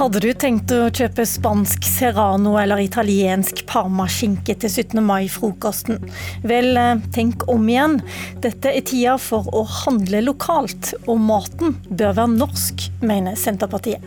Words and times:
Hadde 0.00 0.22
du 0.24 0.30
tenkt 0.32 0.72
å 0.72 0.86
kjøpe 0.96 1.26
spansk 1.28 1.84
serrano 1.84 2.54
eller 2.56 2.80
italiensk 2.80 3.58
parmaskinke 3.68 4.54
til 4.62 4.70
17. 4.72 5.02
mai-frokosten? 5.04 5.98
Vel, 6.40 6.70
eh, 6.80 7.02
tenk 7.12 7.44
om 7.52 7.68
igjen. 7.68 7.98
Dette 8.40 8.72
er 8.72 8.80
tida 8.80 9.18
for 9.20 9.44
å 9.52 9.66
handle 9.68 10.22
lokalt, 10.24 10.94
og 11.06 11.20
maten 11.20 11.76
bør 11.90 12.16
være 12.16 12.32
norsk, 12.32 12.86
mener 13.02 13.36
Senterpartiet. 13.36 14.00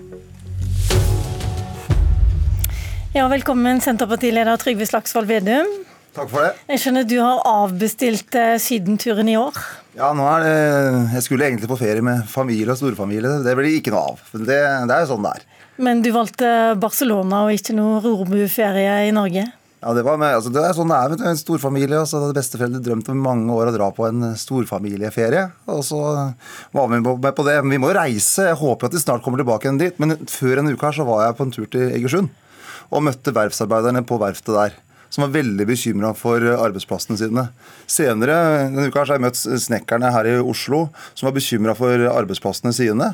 Ja, 3.13 3.27
velkommen, 3.29 3.77
Senterpartileder 3.79 4.57
Trygve 4.57 4.89
Slagsvold 4.89 5.27
Vedum. 5.29 5.69
Takk 6.15 6.29
for 6.29 6.41
det. 6.41 6.55
Jeg 6.73 6.81
skjønner 6.81 7.05
du 7.05 7.19
har 7.21 7.45
avbestilt 7.45 8.33
eh, 8.33 8.57
sydenturen 8.57 9.29
i 9.29 9.37
år? 9.37 9.53
Ja, 9.93 10.09
nå 10.17 10.25
er 10.25 10.41
det, 10.41 11.13
Jeg 11.13 11.21
skulle 11.21 11.45
egentlig 11.45 11.69
på 11.69 11.77
ferie 11.77 12.01
med 12.01 12.25
familie 12.25 12.73
og 12.73 12.81
storfamilie. 12.81 13.43
Det 13.45 13.53
blir 13.53 13.77
ikke 13.77 13.93
noe 13.93 14.15
av. 14.15 14.29
Det, 14.33 14.57
det 14.57 14.89
er 14.89 15.05
jo 15.05 15.13
sånn 15.13 15.29
det 15.29 15.37
er. 15.37 15.49
Men 15.81 16.03
du 16.05 16.11
valgte 16.13 16.47
Barcelona 16.79 17.45
og 17.47 17.55
ikke 17.55 17.75
noe 17.77 17.99
rorbuferie 18.03 19.07
i 19.07 19.13
Norge? 19.15 19.45
Ja, 19.83 19.93
Det 19.93 20.03
var 20.05 20.17
med, 20.17 20.31
altså 20.31 20.51
det 20.53 20.61
er 20.63 20.75
sånn 20.77 20.87
det 20.87 20.95
er 20.95 21.09
med 21.11 21.25
en 21.27 21.39
storfamilie. 21.39 21.97
og 21.99 22.07
så 22.07 22.21
hadde 22.21 22.37
Besteforeldre 22.37 22.79
drømt 22.79 23.09
om 23.11 23.19
mange 23.19 23.51
år 23.51 23.67
å 23.67 23.73
dra 23.75 23.89
på 23.91 24.05
en 24.07 24.29
storfamilieferie. 24.39 25.49
Og 25.67 25.81
så 25.83 25.99
var 26.71 26.87
vi 26.87 27.01
med 27.01 27.35
på 27.35 27.43
det. 27.43 27.57
Men 27.63 27.75
vi 27.75 27.81
må 27.83 27.91
jo 27.91 27.97
reise. 27.99 28.47
Jeg 28.47 28.61
håper 28.61 28.87
at 28.87 28.95
de 28.95 29.01
snart 29.01 29.25
kommer 29.25 29.41
tilbake 29.41 29.67
igjen 29.67 29.81
dit. 29.81 29.99
Men 29.99 30.15
før 30.31 30.61
en 30.61 30.71
uke 30.71 30.87
her 30.87 30.95
så 30.95 31.03
var 31.09 31.25
jeg 31.25 31.35
på 31.35 31.43
en 31.43 31.51
tur 31.51 31.67
til 31.67 31.89
Egersund 31.89 32.31
og 32.93 33.01
møtte 33.01 33.33
verftsarbeiderne 33.33 34.05
på 34.05 34.19
verftet 34.21 34.55
der. 34.55 34.79
Som 35.09 35.25
var 35.25 35.35
veldig 35.35 35.65
bekymra 35.67 36.13
for 36.15 36.41
arbeidsplassene 36.41 37.19
sine. 37.19 37.47
Senere 37.89 38.37
denne 38.69 38.87
uka 38.87 39.03
har 39.03 39.17
jeg 39.17 39.25
møtt 39.25 39.37
snekkerne 39.37 40.13
her 40.13 40.29
i 40.29 40.39
Oslo 40.39 40.87
som 41.13 41.27
var 41.27 41.35
bekymra 41.35 41.75
for 41.77 42.07
arbeidsplassene 42.13 42.71
sine. 42.73 43.11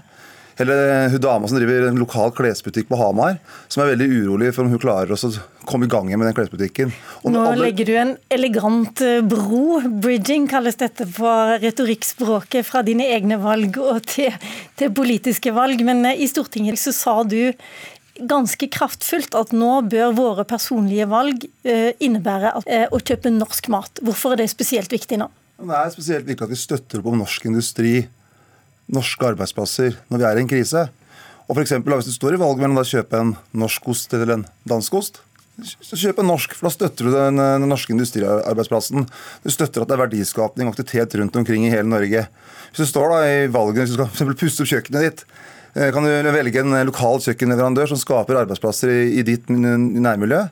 Eller 0.60 1.10
hun 1.10 1.22
dama 1.24 1.48
som 1.48 1.58
driver 1.58 1.88
en 1.88 2.00
lokal 2.02 2.34
klesbutikk 2.36 2.90
på 2.90 2.98
Hamar, 3.00 3.38
som 3.72 3.84
er 3.84 3.94
veldig 3.94 4.08
urolig 4.12 4.50
for 4.56 4.66
om 4.66 4.74
hun 4.74 4.82
klarer 4.82 5.14
å 5.16 5.32
komme 5.70 5.88
i 5.88 5.92
gang 5.92 6.10
med 6.12 6.28
den 6.28 6.36
klesbutikken. 6.36 6.92
Og 7.24 7.32
Nå 7.32 7.44
alle... 7.46 7.70
legger 7.70 7.88
du 7.88 7.94
en 8.02 8.16
elegant 8.34 9.04
eh, 9.06 9.22
bro, 9.24 9.80
bridging 10.04 10.50
kalles 10.52 10.80
dette 10.82 11.08
på 11.16 11.36
retorikkspråket, 11.64 12.68
fra 12.68 12.84
dine 12.84 13.08
egne 13.08 13.40
valg 13.40 13.80
og 13.80 14.04
til, 14.10 14.36
til 14.80 14.92
politiske 14.96 15.56
valg. 15.56 15.86
Men 15.88 16.04
eh, 16.12 16.26
i 16.26 16.28
Stortinget 16.28 16.82
så 16.82 16.96
sa 16.96 17.16
du 17.24 17.54
ganske 18.20 18.68
kraftfullt 18.68 19.36
at 19.40 19.54
nå 19.56 19.78
bør 19.88 20.12
våre 20.18 20.44
personlige 20.48 21.08
valg 21.08 21.46
eh, 21.64 21.96
innebære 22.04 22.58
å 22.92 23.00
kjøpe 23.00 23.32
norsk 23.32 23.72
mat. 23.72 24.04
Hvorfor 24.04 24.36
er 24.36 24.44
det 24.44 24.52
spesielt 24.52 24.92
viktig 24.92 25.22
nå? 25.22 25.30
Det 25.60 25.76
er 25.76 25.92
spesielt 25.92 26.28
viktig 26.28 26.46
at 26.46 26.52
vi 26.52 26.60
støtter 26.60 27.00
opp 27.00 27.12
om 27.12 27.20
norsk 27.20 27.48
industri 27.48 28.02
norske 28.94 29.32
arbeidsplasser 29.32 29.98
når 30.10 30.22
vi 30.22 30.28
er 30.28 30.40
i 30.40 30.44
en 30.44 30.52
krise. 30.52 30.86
Og 31.50 31.56
for 31.56 31.64
eksempel, 31.64 31.96
Hvis 31.98 32.12
du 32.12 32.14
står 32.14 32.36
i 32.36 32.42
valget 32.42 32.62
mellom 32.62 32.82
å 32.82 32.86
kjøpe 32.86 33.18
en 33.18 33.36
norsk 33.54 33.88
ost 33.90 34.14
eller 34.14 34.34
en 34.36 34.46
dansk 34.70 34.94
ost, 34.94 35.22
så 35.60 35.98
kjøp 36.00 36.22
en 36.22 36.30
norsk, 36.30 36.54
for 36.56 36.70
da 36.70 36.72
støtter 36.72 37.08
du 37.10 37.12
den, 37.12 37.36
den, 37.36 37.68
norske 37.68 37.92
industriarbeidsplassen. 37.92 39.08
Du 39.44 39.50
støtter 39.52 39.84
at 39.84 39.90
det 39.90 39.98
er 39.98 40.04
verdiskapning 40.06 40.70
og 40.70 40.76
aktivitet 40.76 41.18
rundt 41.20 41.36
omkring 41.36 41.66
i 41.68 41.74
hele 41.74 41.90
Norge. 41.90 42.28
Hvis 42.70 42.86
du 42.86 42.88
står 42.88 43.12
da 43.12 43.18
i 43.28 43.50
valget 43.52 43.84
hvis 43.84 43.96
du 43.96 43.98
skal 43.98 44.14
for 44.14 44.40
pusse 44.40 44.64
opp 44.64 44.72
kjøkkenet 44.72 45.04
ditt, 45.04 45.26
eh, 45.76 45.90
kan 45.92 46.06
du 46.06 46.32
velge 46.32 46.64
en 46.64 46.78
lokal 46.88 47.20
kjøkkenleverandør 47.26 47.92
som 47.92 48.00
skaper 48.00 48.40
arbeidsplasser 48.46 48.94
i, 48.94 49.02
i 49.20 49.26
ditt 49.28 49.50
nærmiljø 49.50 50.46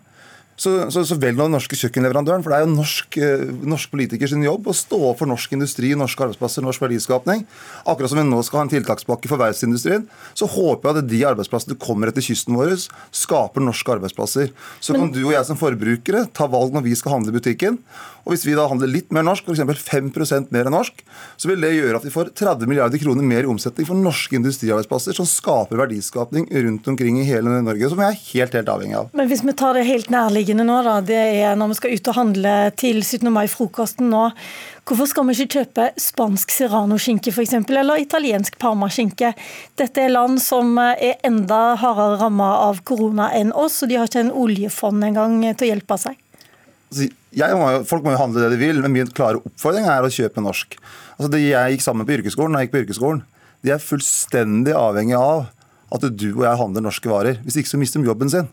så, 0.57 0.71
så, 0.91 1.03
så 1.05 1.17
velg 1.21 1.37
den 1.37 1.53
norske 1.53 1.77
kjøkkenleverandøren. 1.77 2.41
For 2.41 2.53
det 2.53 2.57
er 2.57 2.65
jo 2.65 2.73
norsk, 2.73 3.17
eh, 3.21 3.45
norsk 3.69 3.91
politikers 3.93 4.33
jobb 4.33 4.69
å 4.71 4.75
stå 4.75 4.99
opp 5.11 5.21
for 5.21 5.29
norsk 5.29 5.53
industri, 5.53 5.91
norske 5.97 6.25
arbeidsplasser, 6.25 6.65
norsk 6.65 6.81
verdiskapning. 6.81 7.45
Akkurat 7.85 8.11
som 8.11 8.19
vi 8.21 8.25
nå 8.25 8.41
skal 8.45 8.61
ha 8.61 8.65
en 8.65 8.73
tiltakspakke 8.73 9.29
for 9.29 9.41
verftsindustrien, 9.41 10.07
så 10.37 10.49
håper 10.49 10.89
jeg 10.89 11.03
at 11.03 11.09
de 11.13 11.21
arbeidsplassene 11.29 11.77
kommer 11.81 12.09
etter 12.09 12.25
kysten 12.25 12.57
vår, 12.57 12.73
skaper 13.13 13.63
norske 13.63 13.93
arbeidsplasser. 13.97 14.49
Så 14.81 14.97
kan 14.97 15.13
du 15.13 15.21
og 15.27 15.35
jeg 15.35 15.45
som 15.45 15.59
forbrukere 15.59 16.25
ta 16.33 16.49
valg 16.49 16.73
når 16.73 16.87
vi 16.89 16.97
skal 16.97 17.19
handle 17.19 17.35
i 17.35 17.37
butikken. 17.37 17.77
Og 18.25 18.33
hvis 18.33 18.43
vi 18.43 18.57
da 18.57 18.65
handler 18.67 18.89
litt 18.91 19.13
mer 19.15 19.23
norsk, 19.23 19.45
f.eks. 19.47 19.85
5 19.87 20.49
mer 20.51 20.67
enn 20.67 20.75
norsk, 20.75 20.99
så 21.39 21.47
vil 21.47 21.61
det 21.63 21.71
gjøre 21.77 22.01
at 22.01 22.07
vi 22.07 22.11
får 22.11 22.33
30 22.35 22.67
milliarder 22.67 22.99
kroner 22.99 23.23
mer 23.23 23.45
i 23.45 23.51
omsetning 23.51 23.87
for 23.87 23.95
norske 23.95 24.35
industriarbeidsplasser 24.35 25.15
som 25.15 25.29
skaper 25.29 25.79
verdiskapning 25.79 26.49
rundt 26.51 26.89
omkring 26.91 27.21
i 27.21 27.27
hele 27.29 27.61
Norge, 27.63 27.87
som 27.87 28.01
vi 28.01 28.09
er 28.09 28.17
helt, 28.17 28.57
helt 28.57 28.73
avhengig 28.73 28.97
av. 28.99 29.13
Men 29.15 29.31
hvis 29.31 29.45
vi 29.47 29.55
tar 29.55 29.77
det 29.79 29.85
helt 29.87 30.11
nærliggende 30.11 30.46
nærliggende 30.47 30.65
nå, 30.67 30.77
da, 30.85 31.01
det 31.01 31.17
er 31.41 31.55
når 31.57 31.71
vi 31.71 31.75
skal 31.77 31.93
ut 31.93 32.07
og 32.07 32.15
handle 32.15 32.51
til 32.79 33.01
17. 33.03 33.27
mai-frokosten 33.33 34.09
nå. 34.09 34.29
Hvorfor 34.87 35.07
skal 35.09 35.25
vi 35.27 35.35
ikke 35.35 35.59
kjøpe 35.59 35.87
spansk 35.99 36.51
serranoskinke 36.51 37.31
f.eks., 37.33 37.53
eller 37.67 37.99
italiensk 37.99 38.57
parmaskinke? 38.59 39.33
Dette 39.75 40.05
er 40.05 40.13
land 40.13 40.39
som 40.39 40.77
er 40.79 41.17
enda 41.27 41.75
hardere 41.75 42.21
ramma 42.21 42.53
av 42.69 42.79
korona 42.87 43.31
enn 43.35 43.51
oss, 43.51 43.81
og 43.83 43.91
de 43.91 43.97
har 43.99 44.07
ikke 44.07 44.23
en 44.23 44.31
oljefond 44.31 45.03
engang 45.03 45.41
til 45.57 45.67
å 45.67 45.71
hjelpe 45.73 45.99
seg. 45.99 46.15
Altså, 46.87 47.09
må 47.59 47.71
folk 47.89 48.05
må 48.05 48.15
jo 48.15 48.21
handle 48.21 48.45
det 48.45 48.53
de 48.55 48.61
vil, 48.61 48.79
men 48.79 48.95
min 48.95 49.11
klare 49.11 49.41
oppfordring 49.43 49.89
er 49.91 50.07
å 50.07 50.13
kjøpe 50.13 50.43
norsk. 50.43 50.79
Altså, 51.17 51.33
det 51.33 51.43
jeg 51.43 51.75
gikk 51.75 51.83
sammen 51.83 52.07
på 52.07 52.15
yrkesskolen, 52.15 52.55
jeg 52.55 52.69
gikk 52.69 52.77
på 52.77 52.83
yrkesskolen, 52.85 53.25
de 53.65 53.73
er 53.73 53.83
fullstendig 53.83 54.77
avhengig 54.77 55.17
av 55.19 55.49
at 55.91 56.03
du 56.03 56.29
og 56.33 56.45
jeg 56.45 56.59
handler 56.59 56.83
norske 56.83 57.11
varer. 57.11 57.41
Hvis 57.43 57.59
ikke 57.59 57.73
så 57.73 57.79
mister 57.81 57.99
de 57.99 58.07
jobben 58.07 58.31
sin. 58.31 58.47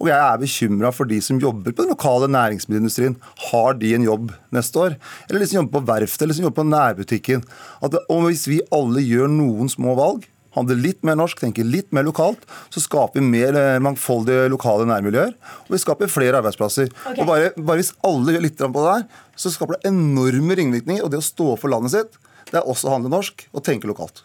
Og 0.00 0.10
jeg 0.10 0.18
er 0.18 0.42
bekymra 0.42 0.92
for 0.94 1.10
de 1.10 1.20
som 1.24 1.40
jobber 1.42 1.72
på 1.72 1.84
den 1.84 1.94
lokale 1.94 2.28
næringsmiddelindustrien. 2.34 3.16
Har 3.50 3.78
de 3.80 3.94
en 3.96 4.06
jobb 4.06 4.34
neste 4.54 4.80
år? 4.80 4.98
Eller 5.28 5.42
de 5.42 5.48
som 5.50 5.60
jobber 5.62 5.78
på 5.78 5.88
verftet 5.92 6.24
eller 6.24 6.34
de 6.34 6.40
som 6.40 6.48
jobber 6.48 6.62
på 6.62 6.70
nærbutikken. 6.70 7.44
At 7.84 7.98
og 8.04 8.28
hvis 8.28 8.46
vi 8.50 8.62
alle 8.74 9.04
gjør 9.04 9.30
noen 9.32 9.70
små 9.72 9.96
valg, 9.98 10.28
handler 10.54 10.78
litt 10.78 11.02
mer 11.06 11.18
norsk, 11.18 11.40
tenker 11.42 11.66
litt 11.66 11.90
mer 11.94 12.06
lokalt, 12.06 12.44
så 12.72 12.82
skaper 12.82 13.18
vi 13.18 13.26
mer 13.26 13.56
eh, 13.58 13.80
mangfoldige 13.82 14.46
lokale 14.52 14.86
nærmiljøer. 14.90 15.34
Og 15.66 15.74
vi 15.74 15.82
skaper 15.82 16.12
flere 16.12 16.38
arbeidsplasser. 16.40 16.90
Okay. 16.92 17.18
Og 17.18 17.30
bare, 17.30 17.50
bare, 17.58 17.80
hvis 17.82 17.94
alle 18.06 18.36
gjør 18.36 18.46
litt 18.46 18.60
på 18.62 18.70
det 18.70 18.86
der, 18.92 19.24
så 19.40 19.52
skaper 19.54 19.78
det 19.78 19.90
enorme 19.90 20.58
ringvirkninger. 20.60 21.02
Og 21.02 21.10
det 21.12 21.22
å 21.22 21.26
stå 21.26 21.54
for 21.60 21.74
landet 21.74 21.96
sitt, 21.96 22.20
det 22.52 22.60
er 22.60 22.70
også 22.70 22.90
å 22.90 22.96
handle 22.96 23.10
norsk 23.16 23.48
og 23.50 23.64
tenke 23.66 23.90
lokalt. 23.90 24.22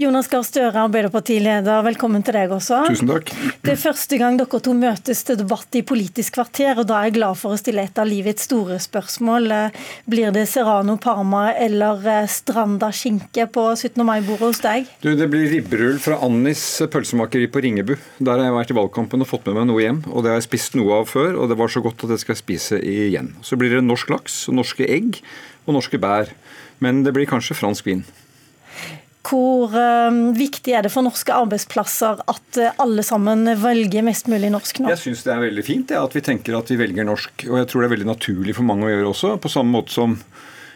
Jonas 0.00 0.30
Gahr 0.32 0.40
Støre, 0.48 0.80
Arbeiderpartileder, 0.86 1.82
velkommen 1.84 2.22
til 2.24 2.32
deg 2.32 2.52
også. 2.56 2.78
Tusen 2.88 3.10
takk. 3.10 3.34
Det 3.60 3.74
er 3.74 3.80
første 3.82 4.16
gang 4.16 4.38
dere 4.40 4.60
to 4.64 4.72
møtes 4.72 5.18
til 5.28 5.36
debatt 5.36 5.76
i 5.76 5.82
Politisk 5.84 6.38
kvarter, 6.38 6.78
og 6.80 6.86
da 6.88 7.02
er 7.02 7.10
jeg 7.10 7.18
glad 7.18 7.36
for 7.36 7.52
å 7.52 7.58
stille 7.60 7.84
et 7.84 8.00
av 8.00 8.08
livets 8.08 8.46
store 8.48 8.78
spørsmål. 8.80 9.52
Blir 10.08 10.32
det 10.32 10.46
Serrano 10.48 10.94
Parma 10.96 11.50
eller 11.52 12.00
eh, 12.08 12.30
Stranda 12.32 12.88
skinke 12.96 13.44
på 13.52 13.66
17. 13.74 14.00
mai-bordet 14.08 14.46
hos 14.46 14.62
deg? 14.64 14.88
Du, 15.04 15.10
Det 15.20 15.28
blir 15.34 15.52
ribberull 15.52 16.00
fra 16.00 16.16
Annis 16.24 16.64
pølsemakeri 16.80 17.50
på 17.52 17.60
Ringebu. 17.66 17.92
Der 18.24 18.40
har 18.40 18.48
jeg 18.48 18.56
vært 18.56 18.72
i 18.72 18.78
valgkampen 18.80 19.20
og 19.20 19.28
fått 19.28 19.52
med 19.52 19.60
meg 19.60 19.68
noe 19.68 19.84
hjem. 19.84 20.00
og 20.08 20.24
Det 20.24 20.32
har 20.32 20.40
jeg 20.40 20.48
spist 20.48 20.80
noe 20.80 21.02
av 21.02 21.12
før, 21.12 21.36
og 21.36 21.52
det 21.52 21.60
var 21.60 21.76
så 21.76 21.84
godt 21.84 22.06
at 22.08 22.16
jeg 22.16 22.24
skal 22.24 22.40
spise 22.40 22.80
igjen. 22.80 23.34
Så 23.44 23.60
blir 23.60 23.76
det 23.76 23.84
norsk 23.84 24.16
laks, 24.16 24.46
norske 24.48 24.88
egg 24.88 25.20
og 25.66 25.76
norske 25.76 26.00
bær. 26.00 26.32
Men 26.80 27.04
det 27.04 27.12
blir 27.12 27.28
kanskje 27.28 27.60
fransk 27.60 27.92
vin. 27.92 28.06
Hvor 29.26 29.74
uh, 29.74 30.20
viktig 30.36 30.72
er 30.74 30.86
det 30.86 30.92
for 30.94 31.04
norske 31.04 31.34
arbeidsplasser 31.34 32.22
at 32.30 32.60
uh, 32.60 32.70
alle 32.80 33.04
sammen 33.06 33.44
velger 33.60 34.06
mest 34.06 34.30
mulig 34.32 34.48
norsk 34.52 34.80
nå? 34.80 34.92
Jeg 34.94 35.02
syns 35.02 35.24
det 35.26 35.34
er 35.34 35.42
veldig 35.44 35.64
fint 35.66 35.92
ja, 35.92 36.04
at 36.06 36.16
vi 36.16 36.24
tenker 36.24 36.56
at 36.56 36.72
vi 36.72 36.78
velger 36.80 37.08
norsk. 37.08 37.48
Og 37.50 37.58
jeg 37.60 37.68
tror 37.70 37.82
det 37.82 37.90
er 37.90 37.96
veldig 37.98 38.12
naturlig 38.12 38.56
for 38.56 38.68
mange 38.68 38.88
å 38.88 38.94
gjøre 38.94 39.12
også. 39.12 39.34
På 39.42 39.52
samme 39.52 39.76
måte 39.76 39.94
som 39.94 40.16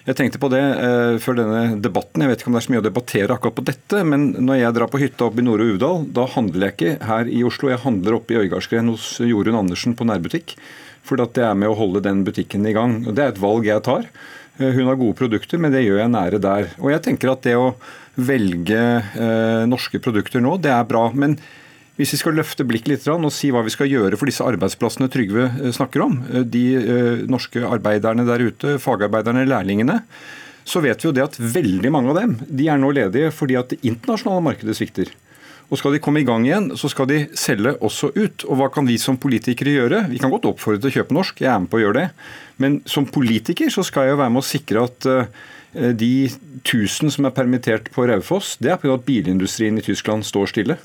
jeg 0.04 0.18
tenkte 0.18 0.40
på 0.40 0.50
det 0.52 0.60
eh, 0.60 1.14
før 1.22 1.38
denne 1.38 1.60
debatten. 1.80 2.20
Jeg 2.20 2.30
vet 2.30 2.42
ikke 2.42 2.50
om 2.50 2.56
det 2.56 2.60
er 2.60 2.66
så 2.66 2.72
mye 2.74 2.82
å 2.82 2.84
debattere 2.84 3.36
akkurat 3.36 3.56
på 3.56 3.64
dette, 3.70 4.02
men 4.04 4.26
når 4.36 4.58
jeg 4.60 4.76
drar 4.76 4.90
på 4.92 5.00
hytta 5.00 5.28
oppe 5.30 5.40
i 5.40 5.44
Nore 5.46 5.68
Uvdal, 5.70 6.04
da 6.12 6.26
handler 6.34 6.66
jeg 6.66 6.74
ikke 6.74 7.08
her 7.08 7.30
i 7.32 7.40
Oslo. 7.48 7.70
Jeg 7.72 7.80
handler 7.86 8.18
oppe 8.18 8.34
i 8.34 8.42
Øygardsgren 8.42 8.92
hos 8.92 9.14
Jorunn 9.24 9.56
Andersen 9.62 9.96
på 9.96 10.04
nærbutikk. 10.10 10.58
For 11.04 11.20
det 11.20 11.40
er 11.40 11.56
med 11.56 11.72
å 11.72 11.78
holde 11.78 12.04
den 12.04 12.20
butikken 12.24 12.68
i 12.68 12.74
gang. 12.76 12.98
Og 13.08 13.16
Det 13.16 13.24
er 13.24 13.32
et 13.32 13.40
valg 13.40 13.64
jeg 13.68 13.84
tar. 13.84 14.04
Hun 14.58 14.86
har 14.86 14.98
gode 15.00 15.16
produkter, 15.18 15.58
men 15.58 15.72
det 15.74 15.82
gjør 15.82 15.98
jeg 15.98 16.12
nære 16.14 16.38
der. 16.38 16.68
Og 16.78 16.92
jeg 16.92 17.02
tenker 17.02 17.32
at 17.32 17.42
det 17.42 17.56
å 17.58 17.72
velge 18.14 18.78
eh, 18.78 19.64
norske 19.66 19.98
produkter 19.98 20.42
nå, 20.44 20.54
det 20.62 20.70
er 20.70 20.86
bra. 20.86 21.08
Men 21.10 21.34
hvis 21.98 22.10
vi 22.14 22.18
skal 22.18 22.34
løfte 22.34 22.66
blikket 22.66 22.90
litt 22.90 23.04
og 23.12 23.30
si 23.34 23.52
hva 23.54 23.62
vi 23.62 23.70
skal 23.70 23.90
gjøre 23.90 24.18
for 24.18 24.26
disse 24.26 24.46
arbeidsplassene 24.46 25.10
Trygve 25.12 25.46
eh, 25.46 25.74
snakker 25.74 26.02
om, 26.02 26.16
eh, 26.26 26.42
de 26.42 26.64
eh, 26.78 27.26
norske 27.30 27.62
arbeiderne 27.62 28.26
der 28.26 28.42
ute, 28.48 28.78
fagarbeiderne, 28.82 29.46
lærlingene, 29.46 30.00
så 30.66 30.80
vet 30.82 31.02
vi 31.02 31.10
jo 31.10 31.14
det 31.14 31.26
at 31.26 31.38
veldig 31.38 31.92
mange 31.92 32.10
av 32.10 32.18
dem 32.18 32.38
de 32.48 32.66
er 32.72 32.80
nå 32.80 32.90
ledige 32.96 33.30
fordi 33.36 33.58
at 33.60 33.70
det 33.70 33.82
internasjonale 33.86 34.42
markedet 34.42 34.74
svikter. 34.78 35.12
Og 35.70 35.80
Skal 35.80 35.96
de 35.96 36.02
komme 36.02 36.20
i 36.20 36.26
gang 36.28 36.44
igjen, 36.46 36.70
så 36.76 36.90
skal 36.92 37.08
de 37.10 37.24
selge 37.38 37.72
også 37.80 38.12
ut. 38.14 38.44
Og 38.48 38.60
Hva 38.60 38.68
kan 38.72 38.86
vi 38.86 38.98
som 39.00 39.18
politikere 39.20 39.74
gjøre? 39.78 40.04
Vi 40.12 40.20
kan 40.22 40.32
godt 40.32 40.46
oppfordre 40.50 40.82
til 40.82 40.92
å 40.92 40.96
kjøpe 41.00 41.16
norsk, 41.16 41.40
jeg 41.40 41.50
er 41.50 41.60
med 41.62 41.72
på 41.72 41.80
å 41.80 41.84
gjøre 41.86 42.00
det. 42.02 42.08
Men 42.62 42.78
som 42.86 43.08
politiker 43.08 43.72
så 43.72 43.82
skal 43.86 44.06
jeg 44.06 44.14
jo 44.14 44.22
være 44.22 44.34
med 44.34 44.44
å 44.44 44.48
sikre 44.52 44.86
at 44.86 45.12
Eh, 45.74 45.90
de 45.90 46.30
1000 46.62 47.10
som 47.10 47.26
er 47.26 47.34
permittert 47.34 47.90
på 47.94 48.06
Raufoss, 48.08 48.56
det 48.62 48.70
er 48.72 48.80
pga. 48.80 48.94
at 48.94 49.06
bilindustrien 49.06 49.78
i 49.78 49.82
Tyskland 49.82 50.24
står 50.24 50.52
stille. 50.52 50.78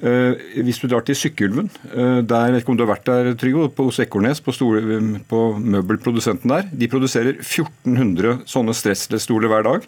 Eh, 0.00 0.32
hvis 0.64 0.80
du 0.80 0.86
drar 0.88 1.04
til 1.04 1.14
Sykkylven, 1.14 1.68
eh, 1.92 2.22
der, 2.22 2.52
vet 2.52 2.62
ikke 2.62 2.70
om 2.72 2.78
du 2.78 2.86
har 2.86 2.96
vært 2.96 3.04
der, 3.04 3.34
Trygve, 3.34 3.68
hos 3.76 3.98
Ekornes, 3.98 4.40
på, 4.40 4.52
på, 5.28 5.40
møbelprodusenten 5.58 6.48
der. 6.48 6.70
De 6.72 6.88
produserer 6.88 7.36
1400 7.42 8.46
sånne 8.46 8.72
stressless-stoler 8.72 9.48
hver 9.48 9.66
dag. 9.66 9.82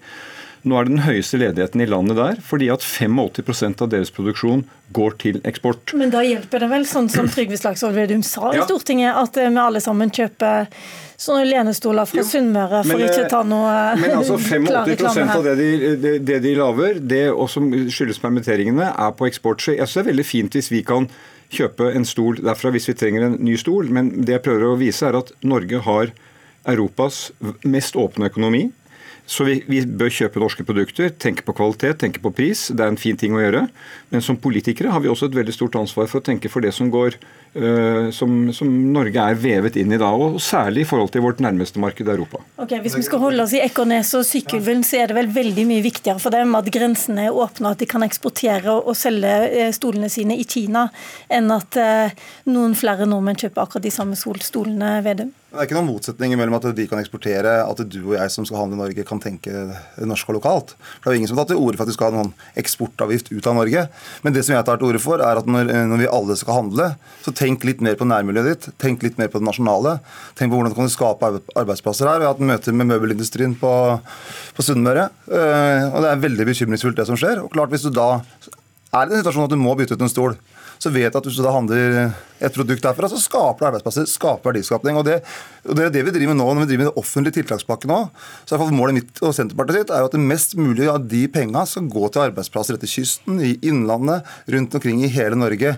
Nå 0.62 0.76
er 0.78 0.86
det 0.86 0.92
den 0.92 1.02
høyeste 1.02 1.38
ledigheten 1.40 1.82
i 1.82 1.86
landet 1.90 2.18
der, 2.18 2.36
fordi 2.46 2.68
at 2.70 2.84
85% 2.86 3.82
av 3.82 3.88
deres 3.90 4.12
produksjon 4.14 4.62
går 4.94 5.16
til 5.18 5.40
eksport. 5.48 5.90
Men 5.98 6.12
da 6.12 6.20
hjelper 6.22 6.62
det 6.62 6.68
vel, 6.70 6.84
sånn 6.86 7.08
som 7.10 7.26
Trygve 7.30 7.58
Slagsvold 7.58 7.96
Vedum 7.98 8.22
sa 8.26 8.52
i 8.54 8.60
Stortinget, 8.62 9.16
at 9.18 9.40
eh, 9.42 9.50
vi 9.50 9.58
alle 9.62 9.82
sammen 9.82 10.12
kjøper 10.14 10.68
sånne 11.22 11.48
lenestoler 11.48 12.06
fra 12.06 12.24
Sunnmøre, 12.26 12.82
for 12.86 12.94
men, 13.00 13.08
ikke 13.08 13.26
å 13.26 13.30
ta 13.30 13.42
noe 13.46 13.74
Men 13.98 14.16
altså 14.20 14.38
85 14.42 15.34
av 15.34 15.46
det 15.48 15.54
de, 15.58 15.68
det, 16.02 16.14
det 16.28 16.40
de 16.46 16.54
lager, 16.58 17.02
det 17.14 17.24
som 17.50 17.66
skyldes 17.90 18.22
permitteringene, 18.22 18.92
er 18.92 19.14
på 19.18 19.26
eksport. 19.30 19.62
Så 19.64 19.74
jeg 19.74 19.86
synes 19.86 19.98
det 19.98 20.04
er 20.04 20.10
veldig 20.12 20.28
fint 20.28 20.58
hvis 20.58 20.70
vi 20.70 20.82
kan 20.86 21.08
kjøpe 21.52 21.90
en 21.92 22.06
stol 22.08 22.38
derfra 22.40 22.70
hvis 22.72 22.88
vi 22.88 22.96
trenger 22.96 23.26
en 23.26 23.40
ny 23.42 23.58
stol, 23.60 23.90
men 23.92 24.14
det 24.22 24.38
jeg 24.38 24.44
prøver 24.46 24.70
å 24.70 24.78
vise 24.80 25.10
er 25.10 25.18
at 25.18 25.34
Norge 25.42 25.82
har 25.88 26.14
Europas 26.70 27.32
mest 27.66 27.98
åpne 27.98 28.30
økonomi. 28.30 28.68
Så 29.32 29.46
vi, 29.48 29.54
vi, 29.64 29.80
bør 29.86 30.12
kjøpe 30.12 30.40
norske 30.42 30.64
produkter, 30.68 31.08
tenke 31.22 31.44
på 31.46 31.54
kvalitet, 31.56 31.96
tenke 32.02 32.20
på 32.20 32.32
pris. 32.36 32.66
Det 32.68 32.84
er 32.84 32.90
en 32.92 33.00
fin 33.00 33.16
ting 33.16 33.32
å 33.32 33.40
gjøre. 33.40 33.62
Men 34.12 34.24
som 34.24 34.36
politikere 34.36 34.92
har 34.92 35.00
vi 35.00 35.08
også 35.08 35.30
et 35.30 35.38
veldig 35.38 35.54
stort 35.56 35.78
ansvar 35.80 36.10
for 36.10 36.20
å 36.20 36.26
tenke 36.26 36.50
for 36.52 36.64
det 36.64 36.74
som 36.76 36.90
går 36.92 37.16
uh, 37.16 38.10
som, 38.12 38.52
som, 38.52 38.68
Norge 38.92 39.24
er 39.24 39.40
vevet 39.40 39.78
inn 39.80 39.94
i 39.96 40.00
da, 40.00 40.10
og 40.12 40.36
særlig 40.42 40.84
i 40.84 40.88
forhold 40.90 41.14
til 41.14 41.24
vårt 41.24 41.40
nærmeste 41.44 41.80
marked 41.80 42.12
Europa. 42.12 42.42
Ok, 42.60 42.76
Hvis 42.84 42.98
vi 42.98 43.06
skal 43.08 43.24
holde 43.24 43.46
oss 43.46 43.56
i 43.56 43.62
Ekornes 43.64 44.12
og 44.18 44.26
Sykkylven, 44.28 44.84
så 44.84 45.00
er 45.00 45.08
det 45.08 45.20
vel 45.22 45.32
veldig 45.32 45.66
mye 45.70 45.86
viktigere 45.88 46.20
for 46.20 46.36
dem 46.36 46.52
at 46.58 46.68
grensene 46.74 47.30
er 47.30 47.42
åpne, 47.44 47.72
at 47.72 47.80
de 47.80 47.88
kan 47.88 48.04
eksportere 48.04 48.76
og 48.82 48.92
selge 48.98 49.32
eh, 49.48 49.72
stolene 49.72 50.12
sine 50.12 50.36
i 50.36 50.44
Kina, 50.44 50.90
enn 51.32 51.48
at 51.56 51.80
uh, 51.80 52.26
noen 52.52 52.76
flere 52.76 53.08
nordmenn 53.08 53.40
kjøper 53.40 53.64
akkurat 53.64 53.88
de 53.88 53.96
samme 53.96 54.18
solstolene 54.18 54.98
ved 55.06 55.24
dem? 55.24 55.38
Det 55.52 55.58
er 55.60 55.66
ikke 55.66 55.76
noen 55.76 55.90
motsetning 55.90 56.32
mellom 56.40 56.54
at 56.56 56.64
de 56.72 56.84
kan 56.88 57.00
eksportere, 57.02 57.50
at 57.60 57.80
du 57.84 57.98
og 58.00 58.14
jeg 58.16 58.32
som 58.32 58.46
skal 58.48 58.62
handle 58.62 58.78
i 58.78 58.80
Norge, 58.80 59.02
kan 59.04 59.18
tenke 59.20 59.52
norsk 60.00 60.30
og 60.32 60.38
lokalt. 60.38 60.70
For 60.94 61.10
Det 61.10 61.12
er 61.12 61.18
ingen 61.20 61.28
som 61.28 61.36
har 61.36 61.44
tatt 61.44 61.52
til 61.52 61.60
orde 61.60 61.76
for 61.76 61.84
at 61.84 61.90
vi 61.90 61.96
skal 61.98 62.08
ha 62.08 62.22
noen 62.22 62.30
eksportavgift 62.62 63.28
ut 63.34 63.48
av 63.50 63.58
Norge. 63.58 63.82
Men 64.24 64.32
det 64.32 64.46
som 64.46 64.54
jeg 64.56 64.64
tar 64.64 64.80
til 64.80 64.88
orde 64.88 65.02
for, 65.04 65.20
er 65.20 65.42
at 65.42 65.50
når, 65.52 65.68
når, 65.90 66.00
vi 66.00 66.08
alle 66.08 66.38
skal 66.40 66.56
handle, 66.56 66.86
så 67.20 67.36
tenk 67.36 67.68
litt 67.68 67.84
mer 67.84 68.00
på 68.00 68.08
nærmiljøet 68.08 68.48
ditt. 68.48 68.70
Tenk 68.80 69.04
litt 69.04 69.20
mer 69.20 69.28
på 69.28 69.44
det 69.44 69.48
nasjonale. 69.50 69.98
Tenk 70.40 70.54
på 70.54 70.56
hvordan 70.56 70.72
du 70.72 70.78
kan 70.80 70.88
skape 70.96 71.32
arbeidsplasser 71.52 72.08
her. 72.08 72.24
Vi 72.24 72.30
har 72.30 72.32
hatt 72.32 72.48
møte 72.54 72.72
med 72.72 72.88
møbelindustrien 72.94 73.52
på, 73.60 73.76
på 74.56 74.64
Sunnmøre. 74.64 75.10
Øh, 75.28 75.84
og 75.92 76.00
det 76.00 76.14
er 76.14 76.26
veldig 76.26 76.48
bekymringsfullt, 76.48 76.96
det 76.96 77.10
som 77.12 77.20
skjer. 77.20 77.44
Og 77.44 77.52
klart, 77.52 77.76
hvis 77.76 77.84
du 77.84 77.92
da 77.92 78.08
er 78.16 79.04
i 79.04 79.12
den 79.12 79.20
situasjonen 79.20 79.52
at 79.52 79.52
du 79.52 79.60
må 79.60 79.76
bytte 79.76 80.00
ut 80.00 80.08
en 80.08 80.16
stol, 80.16 80.40
så 80.80 80.96
vet 80.96 81.12
du 81.12 81.20
at 81.20 81.28
hvis 81.28 81.36
du 81.36 81.44
da 81.44 81.52
handler 81.60 82.14
et 82.42 82.54
produkt 82.54 82.84
derfra, 82.84 83.08
så 83.10 83.20
skaper 83.20 83.62
det 83.62 83.68
arbeidsplasser, 83.70 84.08
skaper 84.10 84.50
verdiskapning. 84.50 84.98
Og 84.98 85.06
det, 85.06 85.20
og 85.66 85.78
det 85.78 85.86
er 85.86 85.94
det 85.94 86.04
vi 86.08 86.14
driver 86.16 86.32
med 86.34 86.40
nå, 86.42 86.48
når 86.50 86.64
vi 86.64 86.70
driver 86.72 86.84
med 86.84 86.90
den 86.90 87.02
offentlige 87.02 87.38
tiltakspakken 87.40 87.92
nå. 87.92 88.00
Så 88.48 88.58
er 88.58 88.70
Målet 88.72 88.96
mitt 88.96 89.20
og 89.20 89.34
Senterpartiet 89.36 89.82
sitt 89.82 89.92
er 89.92 90.00
jo 90.02 90.08
at 90.08 90.14
det 90.16 90.22
mest 90.24 90.56
mulig 90.58 90.88
av 90.90 91.02
de 91.10 91.26
pengene 91.30 91.66
skal 91.68 91.90
gå 91.92 92.08
til 92.08 92.24
arbeidsplasser 92.24 92.78
etter 92.78 92.90
kysten, 92.90 93.42
i 93.42 93.54
Innlandet, 93.68 94.26
rundt 94.54 94.74
omkring 94.78 95.02
i 95.04 95.12
hele 95.12 95.38
Norge. 95.38 95.76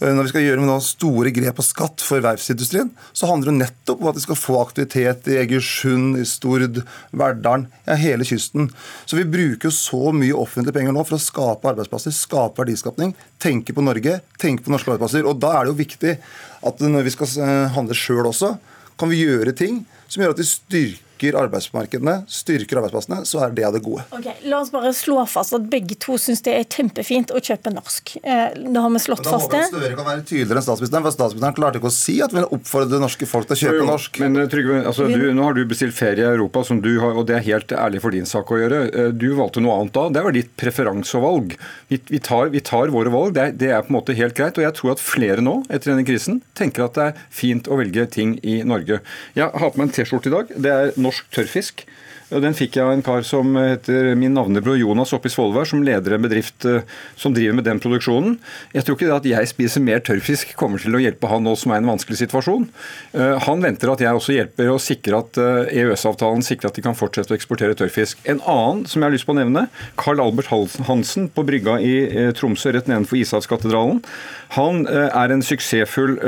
Eh, 0.00 0.12
når 0.12 0.26
vi 0.26 0.32
skal 0.32 0.44
gjøre 0.44 0.62
noen 0.62 0.84
store 0.84 1.32
grep 1.34 1.58
på 1.58 1.64
skatt 1.64 2.04
for 2.04 2.22
verftsindustrien, 2.24 2.90
så 3.16 3.30
handler 3.30 3.52
det 3.52 3.60
nettopp 3.62 4.02
om 4.02 4.10
at 4.10 4.18
vi 4.18 4.24
skal 4.26 4.38
få 4.38 4.58
aktivitet 4.60 5.30
i 5.32 5.38
Egersund, 5.40 6.18
i 6.20 6.26
Stord, 6.28 6.82
Verdalen, 7.16 7.68
ja, 7.86 7.96
hele 8.00 8.26
kysten. 8.28 8.68
Så 9.08 9.18
vi 9.18 9.26
bruker 9.28 9.72
så 9.74 10.12
mye 10.16 10.36
offentlige 10.36 10.76
penger 10.76 10.96
nå 10.96 11.04
for 11.06 11.18
å 11.18 11.22
skape 11.22 11.72
arbeidsplasser, 11.72 12.14
skape 12.14 12.62
verdiskapning, 12.62 13.14
tenke 13.42 13.76
på 13.76 13.84
Norge, 13.84 14.20
tenke 14.42 14.66
på 14.66 14.74
norske 14.74 14.92
arbeidsplasser. 14.92 15.28
Og 15.28 15.40
da 15.42 15.54
er 15.56 15.64
det 15.64 15.72
jo 15.74 15.80
viktig 15.80 16.05
at 16.14 16.82
når 16.82 17.06
vi 17.06 17.12
skal 17.14 17.32
eh, 17.44 17.74
handle 17.74 17.96
sjøl 17.96 18.28
også, 18.30 18.54
kan 18.96 19.12
vi 19.12 19.24
gjøre 19.24 19.56
ting 19.56 19.82
som 20.08 20.22
gjør 20.22 20.34
at 20.36 20.40
de 20.40 20.46
styrker 21.16 21.36
arbeidsmarkedene, 21.40 22.14
styrker 22.28 22.80
arbeidsplassene, 22.80 23.22
så 23.24 23.40
er 23.46 23.54
det 23.56 23.64
av 23.64 23.72
det 23.76 23.80
gode. 23.84 24.04
Ok, 24.12 24.26
La 24.50 24.60
oss 24.60 24.70
bare 24.72 24.92
slå 24.94 25.22
fast 25.30 25.54
at 25.56 25.64
begge 25.70 25.96
to 26.00 26.18
syns 26.20 26.44
det 26.44 26.52
er 26.52 26.66
kjempefint 26.68 27.32
å 27.32 27.40
kjøpe 27.40 27.72
norsk. 27.72 28.16
Eh, 28.22 28.56
da 28.68 28.82
har 28.84 28.92
vi 28.92 29.00
slått 29.02 29.24
da 29.24 29.32
fast 29.32 29.50
det. 29.54 29.62
Da 29.72 29.80
håper 29.80 29.88
jeg 29.88 29.98
kan 29.98 30.08
være 30.10 30.24
tydeligere 30.28 30.60
enn 30.60 30.66
statsministeren, 30.66 31.06
for 31.06 31.16
statsministeren 31.16 31.56
klarte 31.56 31.80
ikke 31.80 31.90
å 31.90 31.96
si 31.96 32.18
at 32.24 32.34
vi 32.34 32.40
vil 32.40 32.48
oppfordre 32.58 32.92
det 32.92 33.02
norske 33.02 33.28
folk 33.30 33.48
til 33.48 33.56
å 33.56 33.60
kjøpe 33.62 33.80
jo, 33.80 33.88
norsk. 33.90 34.20
Men 34.24 34.42
eh, 34.42 34.50
Trygve, 34.52 34.82
altså, 34.92 35.08
du, 35.08 35.24
nå 35.36 35.46
har 35.48 35.56
du 35.56 35.62
bestilt 35.68 35.96
ferie 35.96 36.26
i 36.26 36.28
Europa, 36.28 36.64
som 36.68 36.82
du 36.84 36.92
har, 37.02 37.16
og 37.16 37.28
det 37.30 37.38
er 37.38 37.46
helt 37.48 37.72
ærlig 37.72 38.02
for 38.04 38.16
din 38.16 38.28
sak 38.28 38.52
å 38.52 38.60
gjøre. 38.60 38.82
Eh, 38.90 39.10
du 39.16 39.28
valgte 39.38 39.64
noe 39.64 39.78
annet 39.80 39.96
da. 39.96 40.06
Det 40.18 40.26
var 40.28 40.36
ditt 40.36 40.52
preferanse 40.60 41.16
og 41.18 41.26
valg. 41.26 41.56
Vi, 41.88 42.00
vi, 42.12 42.20
tar, 42.20 42.52
vi, 42.52 42.62
tar, 42.64 42.92
våre 42.92 43.14
valg. 43.14 43.34
Det 43.36 43.46
er, 43.46 43.56
det 43.56 43.72
er 43.72 43.86
på 43.86 43.94
en 43.94 43.98
måte 43.98 44.18
helt 44.20 44.36
greit. 44.36 44.60
Og 44.60 44.66
jeg 44.66 44.76
tror 44.76 44.94
at 44.94 45.02
flere 45.02 45.44
nå, 45.44 45.58
etter 45.70 45.94
denne 45.94 46.06
krisen, 46.06 46.42
tenker 46.58 46.86
at 46.86 46.98
det 46.98 47.08
er 47.08 47.24
fint 47.32 47.72
å 47.72 47.80
velge 47.80 48.06
ting 48.12 48.36
i 48.44 48.60
Norge. 48.68 49.00
Jeg 49.38 49.48
har 49.48 49.72
på 49.72 49.80
meg 49.80 49.88
en 49.88 49.95
T-skjorte 49.96 50.30
i 50.30 50.36
dag. 50.36 50.52
Det 50.56 50.74
er 50.74 50.98
norsk 51.00 51.30
tørrfisk. 51.34 51.86
Den 52.26 52.56
fikk 52.58 52.74
jeg 52.74 52.82
av 52.82 52.90
en 52.90 53.04
kar 53.06 53.22
som 53.22 53.52
heter 53.54 54.08
min 54.18 54.34
navnebror 54.34 54.74
Jonas 54.80 55.12
oppe 55.14 55.30
i 55.30 55.32
Svolvær, 55.32 55.68
som 55.70 55.84
leder 55.86 56.16
en 56.16 56.24
bedrift 56.24 56.64
eh, 56.66 56.82
som 57.14 57.34
driver 57.34 57.54
med 57.54 57.68
den 57.68 57.78
produksjonen. 57.82 58.34
Jeg 58.74 58.82
tror 58.82 58.98
ikke 58.98 59.06
det 59.06 59.14
at 59.14 59.28
jeg 59.30 59.50
spiser 59.52 59.84
mer 59.86 60.02
tørrfisk 60.02 60.56
kommer 60.58 60.82
til 60.82 60.98
å 60.98 61.02
hjelpe 61.02 61.30
han 61.30 61.46
nå 61.46 61.54
som 61.58 61.70
er 61.70 61.78
i 61.78 61.84
en 61.84 61.92
vanskelig 61.92 62.18
situasjon. 62.24 62.66
Eh, 63.14 63.36
han 63.46 63.62
venter 63.62 63.94
at 63.94 64.02
jeg 64.02 64.18
også 64.18 64.34
hjelper 64.34 64.72
å 64.72 64.82
sikre 64.82 65.22
at 65.22 65.38
EØS-avtalen 65.38 66.42
eh, 66.42 66.48
e 66.48 66.50
sikrer 66.50 66.72
at 66.72 66.80
de 66.80 66.86
kan 66.88 66.98
fortsette 66.98 67.30
å 67.30 67.38
eksportere 67.38 67.78
tørrfisk. 67.78 68.18
En 68.26 68.42
annen 68.42 68.82
som 68.90 68.98
jeg 68.98 69.06
har 69.06 69.14
lyst 69.14 69.30
på 69.30 69.36
å 69.36 69.38
nevne, 69.38 69.68
Carl 69.94 70.26
Albert 70.26 70.50
Hansen 70.90 71.30
på 71.30 71.46
brygga 71.46 71.78
i 71.78 71.94
Tromsø 72.34 72.74
rett 72.74 72.90
nedenfor 72.90 73.22
Ishavskatedralen. 73.22 74.02
Han 74.58 74.86
er 74.90 75.30
en 75.30 75.46
suksessfull 75.46 76.18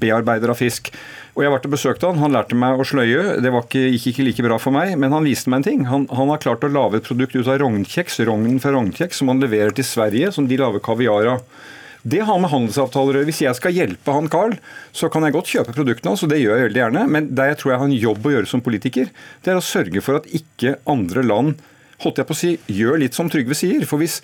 bearbeider 0.00 0.52
av 0.52 0.60
fisk. 0.60 0.94
Og 1.40 1.46
Jeg 1.46 1.52
vært 1.54 1.66
og 1.70 1.72
besøkt 1.72 2.02
han, 2.04 2.18
han 2.20 2.34
lærte 2.36 2.56
meg 2.58 2.76
å 2.76 2.84
sløye. 2.84 3.38
Det 3.40 3.48
ikke, 3.48 3.80
gikk 3.94 4.06
ikke 4.10 4.24
like 4.26 4.42
bra 4.44 4.58
for 4.60 4.76
meg, 4.76 4.90
men 5.00 5.14
han 5.16 5.24
viste 5.24 5.48
meg 5.48 5.62
en 5.62 5.64
ting. 5.64 5.86
Han, 5.88 6.02
han 6.12 6.28
har 6.28 6.42
klart 6.42 6.66
å 6.66 6.68
lage 6.68 7.00
et 7.00 7.06
produkt 7.08 7.32
ut 7.32 7.48
av 7.48 7.62
rognkjeks, 7.62 8.18
rognen 8.28 8.58
fra 8.60 8.74
rognkjeks, 8.74 9.22
som 9.22 9.32
han 9.32 9.40
leverer 9.40 9.72
til 9.72 9.86
Sverige, 9.88 10.28
som 10.36 10.50
de 10.50 10.58
lager 10.60 10.84
kaviar 10.84 11.30
av. 11.30 11.40
Det 12.04 12.20
har 12.28 12.36
med 12.44 12.52
handelsavtaler 12.52 13.16
å 13.16 13.22
gjøre. 13.22 13.30
Hvis 13.30 13.40
jeg 13.46 13.56
skal 13.56 13.72
hjelpe 13.72 14.18
han 14.18 14.28
Carl, 14.28 14.58
så 14.92 15.08
kan 15.08 15.24
jeg 15.24 15.38
godt 15.38 15.54
kjøpe 15.54 15.78
produktene 15.80 16.12
hans, 16.12 16.26
og 16.28 16.34
det 16.34 16.42
gjør 16.42 16.58
jeg 16.58 16.68
veldig 16.68 16.82
gjerne. 16.84 17.08
Men 17.16 17.32
det 17.32 17.50
jeg 17.54 17.60
tror 17.62 17.72
jeg 17.72 17.82
har 17.86 17.88
en 17.88 17.98
jobb 18.04 18.28
å 18.28 18.36
gjøre 18.36 18.52
som 18.52 18.66
politiker, 18.68 19.08
det 19.40 19.54
er 19.54 19.60
å 19.62 19.64
sørge 19.64 20.04
for 20.04 20.20
at 20.20 20.28
ikke 20.36 20.76
andre 20.92 21.24
land 21.24 21.68
holdt 22.04 22.20
jeg 22.20 22.28
på 22.28 22.36
å 22.36 22.42
si, 22.44 22.56
gjør 22.68 23.00
litt 23.00 23.16
som 23.16 23.32
Trygve 23.32 23.56
sier. 23.56 23.88
For 23.88 24.04
hvis 24.04 24.20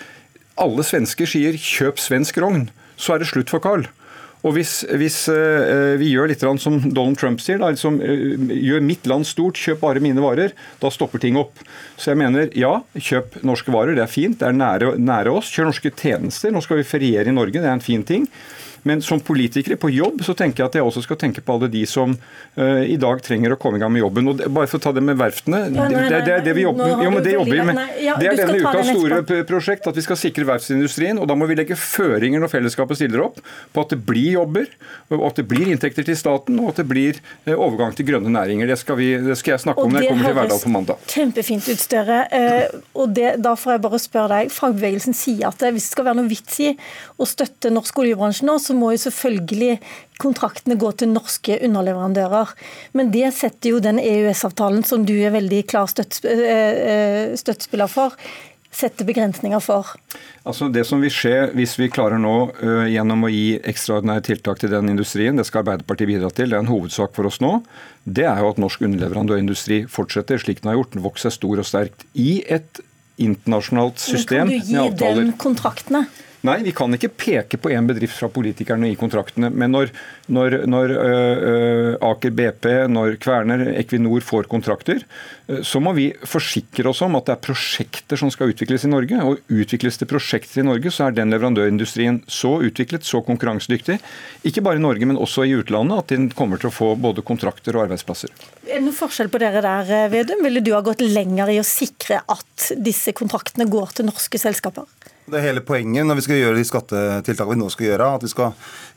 alle 0.60 0.84
svensker 0.84 1.32
sier 1.32 1.56
'kjøp 1.56 1.96
svensk 1.96 2.44
rogn', 2.44 2.68
så 3.00 3.16
er 3.16 3.24
det 3.24 3.32
slutt 3.32 3.48
for 3.48 3.64
Carl. 3.64 3.88
Og 4.46 4.54
hvis, 4.54 4.78
hvis 4.94 5.18
uh, 5.32 5.96
vi 5.98 6.12
gjør 6.12 6.30
litt 6.30 6.44
som 6.62 6.78
Donald 6.84 7.18
Trump 7.18 7.42
sier, 7.42 7.58
da, 7.58 7.72
liksom, 7.74 7.98
uh, 7.98 8.52
gjør 8.54 8.84
mitt 8.86 9.08
land 9.10 9.26
stort, 9.26 9.58
kjøp 9.58 9.82
bare 9.82 10.02
mine 10.04 10.22
varer, 10.22 10.54
da 10.82 10.92
stopper 10.94 11.22
ting 11.22 11.38
opp. 11.40 11.58
Så 11.98 12.12
jeg 12.12 12.20
mener 12.22 12.52
ja, 12.54 12.76
kjøp 12.94 13.40
norske 13.46 13.74
varer, 13.74 13.96
det 13.98 14.04
er 14.06 14.12
fint, 14.12 14.38
det 14.38 14.46
er 14.46 14.56
nære, 14.56 14.94
nære 15.02 15.34
oss. 15.34 15.50
Kjør 15.50 15.72
norske 15.72 15.90
tjenester, 15.98 16.54
nå 16.54 16.62
skal 16.64 16.80
vi 16.80 16.86
feriere 16.86 17.32
i 17.32 17.34
Norge, 17.34 17.58
det 17.58 17.66
er 17.66 17.74
en 17.74 17.84
fin 17.84 18.06
ting. 18.06 18.28
Men 18.86 19.02
som 19.02 19.20
politikere 19.20 19.78
på 19.80 19.90
jobb 19.90 20.22
så 20.26 20.34
tenker 20.38 20.62
jeg 20.62 20.70
at 20.70 20.78
jeg 20.78 20.86
også 20.86 21.02
skal 21.02 21.18
tenke 21.18 21.42
på 21.42 21.56
alle 21.56 21.68
de 21.72 21.82
som 21.90 22.12
uh, 22.14 22.82
i 22.86 22.96
dag 23.00 23.22
trenger 23.24 23.56
å 23.56 23.58
komme 23.60 23.80
i 23.80 23.82
gang 23.82 23.90
med 23.92 24.04
jobben. 24.04 24.30
Og 24.30 24.38
det, 24.38 24.50
bare 24.54 24.70
for 24.70 24.78
å 24.78 24.84
ta 24.84 24.92
det 24.94 25.02
med 25.04 25.18
verftene 25.18 25.64
ja, 25.64 25.70
nei, 25.74 25.88
nei, 25.90 26.04
det, 26.06 26.20
det, 26.28 26.36
er 26.36 26.44
det 26.46 26.54
vi 26.56 26.66
jobber, 26.66 26.92
jo, 27.02 27.10
men 27.10 27.24
det 27.24 27.34
jobber 27.34 27.52
vi 27.52 27.64
med. 27.66 27.80
Ja, 28.04 28.14
det 28.20 28.30
er 28.30 28.40
denne 28.42 28.60
ukas 28.62 28.90
store 28.92 29.42
prosjekt, 29.48 29.88
at 29.90 29.98
vi 29.98 30.04
skal 30.06 30.20
sikre 30.20 30.46
verftsindustrien. 30.52 31.18
Og 31.18 31.26
da 31.30 31.36
må 31.38 31.48
vi 31.50 31.58
legge 31.58 31.78
føringer 31.80 32.42
når 32.42 32.52
fellesskapet 32.52 33.00
stiller 33.00 33.24
opp, 33.26 33.40
på 33.74 33.86
at 33.86 33.94
det 33.96 34.00
blir 34.06 34.36
jobber, 34.36 34.70
og 35.10 35.26
at 35.30 35.40
det 35.40 35.46
blir 35.50 35.72
inntekter 35.74 36.06
til 36.06 36.18
staten, 36.18 36.60
og 36.62 36.74
at 36.74 36.82
det 36.82 36.86
blir 36.90 37.18
uh, 37.48 37.56
overgang 37.56 37.96
til 37.98 38.06
grønne 38.12 38.30
næringer. 38.36 38.70
Det 38.70 38.78
skal, 38.82 39.00
vi, 39.00 39.10
det 39.26 39.38
skal 39.40 39.56
jeg 39.56 39.64
snakke 39.66 39.82
om 39.82 39.94
når 39.94 40.06
jeg 40.06 40.14
kommer 40.14 40.30
til 40.30 40.38
Verdal 40.38 40.62
på 40.62 40.74
mandag. 40.76 41.02
Kjempefint 41.10 41.66
ut, 41.72 41.82
Støre. 41.86 42.22
Uh, 42.30 42.80
og 43.02 43.18
da 43.18 43.56
får 43.58 43.76
jeg 43.76 43.84
bare 43.84 44.02
spørre 44.02 44.30
deg. 44.36 44.54
Fagbevegelsen 44.54 45.16
sier 45.16 45.50
at 45.50 45.66
hvis 45.66 45.90
det 45.90 45.96
skal 45.96 46.08
være 46.08 46.20
noe 46.20 46.30
vits 46.30 46.62
i 46.62 46.72
å 47.18 47.26
støtte 47.28 47.70
norsk 47.72 47.98
oljebransje 48.02 48.46
nå, 48.46 48.56
så 48.62 48.75
må 48.78 48.92
jo 48.94 49.04
selvfølgelig 49.06 49.78
kontraktene 50.22 50.78
gå 50.80 50.90
til 50.96 51.12
norske 51.12 51.58
underleverandører. 51.66 52.52
Men 52.96 53.12
det 53.14 53.30
setter 53.36 53.74
jo 53.74 53.82
den 53.84 54.00
EØS-avtalen 54.02 54.84
som 54.86 55.06
du 55.08 55.14
er 55.16 55.34
veldig 55.34 55.62
klar 55.70 55.90
eh, 55.98 56.44
eh, 56.44 57.34
støttespiller 57.38 57.90
for, 57.90 58.16
setter 58.76 59.08
begrensninger 59.08 59.60
for? 59.64 59.94
Altså 60.44 60.68
Det 60.72 60.84
som 60.86 61.00
vil 61.00 61.12
skje 61.12 61.50
hvis 61.56 61.76
vi 61.80 61.88
klarer 61.92 62.20
nå 62.20 62.34
uh, 62.60 62.84
gjennom 62.90 63.24
å 63.26 63.30
gi 63.32 63.56
ekstraordinære 63.64 64.26
tiltak 64.30 64.60
til 64.60 64.72
den 64.74 64.92
industrien, 64.92 65.38
det 65.38 65.46
skal 65.48 65.64
Arbeiderpartiet 65.64 66.10
bidra 66.12 66.30
til, 66.34 66.52
det 66.52 66.58
er 66.58 66.64
en 66.66 66.72
hovedsak 66.72 67.14
for 67.16 67.28
oss 67.30 67.40
nå, 67.44 67.54
det 68.04 68.26
er 68.28 68.42
jo 68.42 68.52
at 68.52 68.60
norsk 68.60 68.84
underleverandørindustri 68.88 69.84
fortsetter 69.92 70.42
slik 70.42 70.60
den 70.62 70.72
har 70.72 70.80
gjort. 70.80 70.92
Den 70.92 71.06
vokser 71.06 71.34
stor 71.34 71.62
og 71.62 71.68
sterkt 71.68 72.04
i 72.12 72.42
et 72.44 72.84
internasjonalt 73.16 73.98
system. 74.02 74.50
Men 74.52 74.60
kan 74.60 74.92
du 74.92 75.04
gi 75.04 75.14
dem 75.22 75.34
kontraktene? 75.40 76.04
Nei, 76.46 76.60
vi 76.62 76.74
kan 76.76 76.94
ikke 76.94 77.10
peke 77.10 77.58
på 77.58 77.72
én 77.74 77.88
bedrift 77.88 78.16
fra 78.20 78.28
politikerne 78.30 78.90
i 78.92 78.96
kontraktene. 78.98 79.50
Men 79.50 79.72
når, 79.74 79.90
når, 80.32 80.58
når 80.70 80.92
Aker 82.06 82.34
BP, 82.36 82.68
når 82.92 83.16
Kverner, 83.22 83.64
Equinor 83.80 84.22
får 84.24 84.46
kontrakter, 84.50 85.02
så 85.66 85.80
må 85.82 85.92
vi 85.96 86.08
forsikre 86.26 86.90
oss 86.90 87.02
om 87.06 87.18
at 87.18 87.28
det 87.28 87.34
er 87.36 87.42
prosjekter 87.48 88.20
som 88.20 88.30
skal 88.34 88.52
utvikles 88.52 88.86
i 88.86 88.90
Norge. 88.92 89.22
Og 89.26 89.52
utvikles 89.52 89.98
det 89.98 90.08
prosjekter 90.10 90.62
i 90.62 90.66
Norge, 90.66 90.92
så 90.94 91.08
er 91.08 91.16
den 91.16 91.34
leverandørindustrien 91.34 92.20
så 92.30 92.56
utviklet, 92.66 93.06
så 93.06 93.22
konkurransedyktig, 93.26 93.98
ikke 94.46 94.64
bare 94.66 94.80
i 94.80 94.84
Norge, 94.84 95.08
men 95.08 95.18
også 95.20 95.46
i 95.46 95.56
utlandet, 95.58 96.04
at 96.04 96.14
den 96.14 96.28
kommer 96.36 96.62
til 96.62 96.70
å 96.70 96.74
få 96.74 96.92
både 97.00 97.24
kontrakter 97.26 97.76
og 97.76 97.86
arbeidsplasser. 97.86 98.30
Er 98.66 98.78
det 98.78 98.84
noen 98.86 98.98
forskjell 98.98 99.30
på 99.32 99.42
dere 99.42 99.64
der, 99.64 100.10
Vedum? 100.12 100.44
Ville 100.46 100.62
du 100.62 100.72
ha 100.76 100.82
gått 100.84 101.02
lenger 101.02 101.50
i 101.54 101.60
å 101.62 101.66
sikre 101.66 102.22
at 102.22 102.70
disse 102.82 103.14
kontraktene 103.16 103.68
går 103.70 103.98
til 103.98 104.10
norske 104.10 104.40
selskaper? 104.42 104.86
Det 105.26 105.40
er 105.40 105.48
hele 105.48 105.62
poenget 105.66 106.06
når 106.06 106.20
vi 106.20 106.22
skal 106.22 106.38
gjøre 106.38 106.58
de 106.60 106.66
skattetiltakene 106.68 107.56
vi 107.56 107.58
nå 107.58 107.66
skal 107.74 107.88
gjøre. 107.88 108.10
At 108.14 108.22
vi 108.22 108.30
skal 108.30 108.52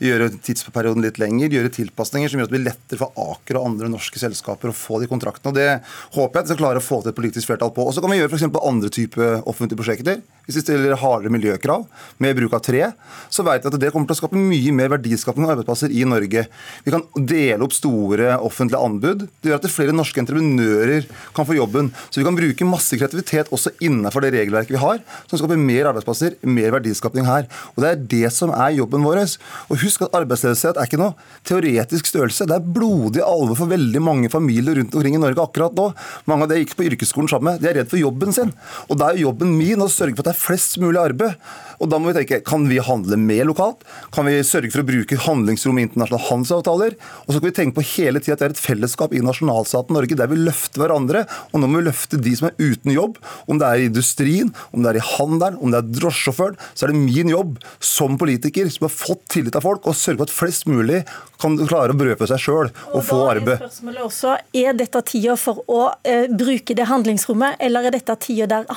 gjøre 0.05 0.27
tidsperioden 0.45 1.01
litt 1.01 1.17
lenger, 1.17 1.49
gjøre 1.55 1.71
tilpasninger 1.73 2.29
som 2.29 2.37
gjør 2.37 2.45
at 2.45 2.51
det 2.51 2.55
blir 2.55 2.67
lettere 2.67 2.99
for 3.01 3.17
Aker 3.33 3.57
og 3.57 3.69
andre 3.71 3.89
norske 3.89 4.21
selskaper 4.21 4.69
å 4.69 4.77
få 4.77 4.99
de 5.01 5.09
kontraktene. 5.09 5.49
og 5.49 5.57
Det 5.57 5.69
håper 6.13 6.37
jeg 6.37 6.43
at 6.43 6.45
vi 6.45 6.53
skal 6.53 6.61
klare 6.61 6.83
å 6.83 6.85
få 6.85 6.99
til 7.01 7.09
et 7.09 7.17
politisk 7.17 7.49
flertall 7.49 7.73
på. 7.73 7.87
Og 7.87 7.97
Så 7.97 8.03
kan 8.05 8.13
vi 8.13 8.19
gjøre 8.19 8.29
f.eks. 8.29 8.45
andre 8.61 8.91
typer 8.93 9.41
offentlige 9.49 9.81
prosjekter. 9.81 10.21
Hvis 10.45 10.57
vi 10.59 10.63
stiller 10.63 10.97
hardere 10.97 11.29
miljøkrav 11.33 11.83
med 12.21 12.37
bruk 12.37 12.55
av 12.57 12.61
tre, 12.65 12.87
så 13.29 13.43
vet 13.45 13.65
vi 13.65 13.69
at 13.69 13.79
det 13.81 13.91
kommer 13.93 14.09
til 14.09 14.15
å 14.15 14.21
skape 14.21 14.37
mye 14.37 14.71
mer 14.73 14.89
verdiskapende 14.95 15.49
arbeidsplasser 15.53 15.93
i 15.93 16.05
Norge. 16.09 16.45
Vi 16.85 16.93
kan 16.93 17.05
dele 17.13 17.65
opp 17.65 17.75
store 17.77 18.31
offentlige 18.37 18.81
anbud. 18.81 19.27
Det 19.41 19.51
gjør 19.51 19.61
at 19.61 19.69
flere 19.69 19.93
norske 19.93 20.21
entreprenører 20.21 21.05
kan 21.37 21.45
få 21.45 21.57
jobben. 21.57 21.91
Så 22.09 22.21
vi 22.21 22.25
kan 22.25 22.37
bruke 22.37 22.69
masse 22.69 22.97
kreativitet 22.97 23.49
også 23.53 23.75
innenfor 23.77 24.25
det 24.25 24.33
regelverket 24.37 24.73
vi 24.73 24.81
har, 24.81 25.03
som 25.29 25.37
skaper 25.37 25.61
mer 25.61 25.91
arbeidsplasser, 25.91 26.18
mer 26.43 26.73
verdiskapning 26.77 27.27
her. 27.27 27.47
Og 27.75 27.83
Det 27.83 27.89
er 27.89 28.03
det 28.15 28.33
som 28.35 28.53
er 28.53 28.75
jobben 28.77 29.05
vår. 29.05 29.21
Og 29.69 29.79
Husk 29.83 30.03
at 30.05 30.15
arbeidsledighet 30.15 30.77
er 30.77 30.87
ikke 30.87 30.99
noe 31.01 31.15
teoretisk 31.47 32.09
størrelse. 32.09 32.47
Det 32.49 32.57
er 32.57 32.73
blodig 32.79 33.23
alvor 33.25 33.57
for 33.59 33.71
veldig 33.71 34.01
mange 34.03 34.31
familier 34.31 34.79
rundt 34.79 34.95
omkring 34.95 35.17
i 35.17 35.21
Norge 35.21 35.43
akkurat 35.43 35.75
nå. 35.75 35.89
Mange 36.29 36.45
av 36.45 36.53
de 36.53 36.61
gikk 36.61 36.75
på 36.77 36.87
yrkesskolen 36.89 37.31
sammen 37.31 37.53
med. 37.53 37.63
De 37.63 37.71
er 37.71 37.81
redd 37.81 37.91
for 37.91 38.01
jobben 38.01 38.35
sin. 38.35 38.53
Og 38.87 38.99
da 38.99 39.11
er 39.11 39.23
jobben 39.23 39.55
min 39.57 39.81
å 39.83 39.89
sørge 39.91 40.17
for 40.17 40.23
at 40.25 40.31
det 40.31 40.35
er 40.37 40.45
flest 40.45 40.79
mulig 40.81 41.01
arbeid. 41.01 41.35
Og 41.79 41.87
da 41.91 41.99
må 41.99 42.11
vi 42.11 42.17
tenke 42.19 42.41
kan 42.45 42.65
vi 42.67 42.79
handle 42.83 43.17
mer 43.19 43.47
lokalt? 43.47 43.85
Kan 44.15 44.27
vi 44.27 44.39
sørge 44.43 44.71
for 44.73 44.83
å 44.83 44.87
bruke 44.87 45.19
handlingsrom 45.23 45.79
i 45.79 45.85
internasjonale 45.87 46.27
handelsavtaler? 46.27 46.97
Og 47.23 47.31
så 47.31 47.37
skal 47.37 47.47
vi 47.47 47.55
tenke 47.55 47.77
på 47.77 47.85
hele 47.95 48.21
tida 48.23 48.35
at 48.35 48.43
det 48.43 48.49
er 48.49 48.55
et 48.55 48.61
fellesskap 48.61 49.15
i 49.15 49.23
nasjonalstaten 49.23 49.95
Norge 49.95 50.17
der 50.19 50.31
vi 50.31 50.39
løfter 50.41 50.83
hverandre. 50.83 51.23
Og 51.53 51.61
nå 51.61 51.69
må 51.69 51.79
vi 51.79 51.87
løfte 51.87 52.19
de 52.19 52.35
som 52.35 52.49
er 52.49 52.57
uten 52.59 52.93
jobb. 52.93 53.19
Om 53.47 53.61
det 53.61 53.69
er 53.69 53.83
i 53.83 53.89
industrien, 53.89 54.51
om 54.75 54.83
det 54.83 54.93
er 54.93 54.99
i 54.99 55.07
handelen, 55.15 55.59
om 55.63 55.71
det 55.73 55.81
er 55.81 55.93
drosjesjåfør, 56.09 56.57
så 56.73 56.85
er 56.85 56.93
det 56.93 57.01
min 57.01 57.31
jobb 57.31 57.57
som 57.79 58.17
politiker 58.19 58.69
som 58.73 58.87
har 58.87 58.93
fått 58.93 59.25
tillit 59.35 59.57
av 59.57 59.65
folk, 59.65 59.87
å 59.87 59.95
sørge 59.95 60.23
for 60.23 60.29
at 60.29 60.35
flest 60.35 60.67
mulig 60.69 61.03
kan 61.41 61.55
klare 61.69 61.95
å 61.95 61.99
brødfø 61.99 62.27
seg 62.29 62.43
sjøl 62.43 62.67
og, 62.67 62.99
og 62.99 63.03
få 63.07 63.21
arbeid. 63.31 63.63
Er 63.63 64.03
også, 64.03 64.35
er 64.53 64.77
dette 64.77 65.01
tida 65.07 65.37
for 65.39 65.63
å 65.71 65.81
eh, 66.03 66.27
bruke 66.29 66.75
det 66.75 66.89
handlingsrommet, 66.89 67.59
eller 67.63 67.89
er 67.89 67.97
dette 67.99 68.17
tida 68.25 68.49
der, 68.49 68.69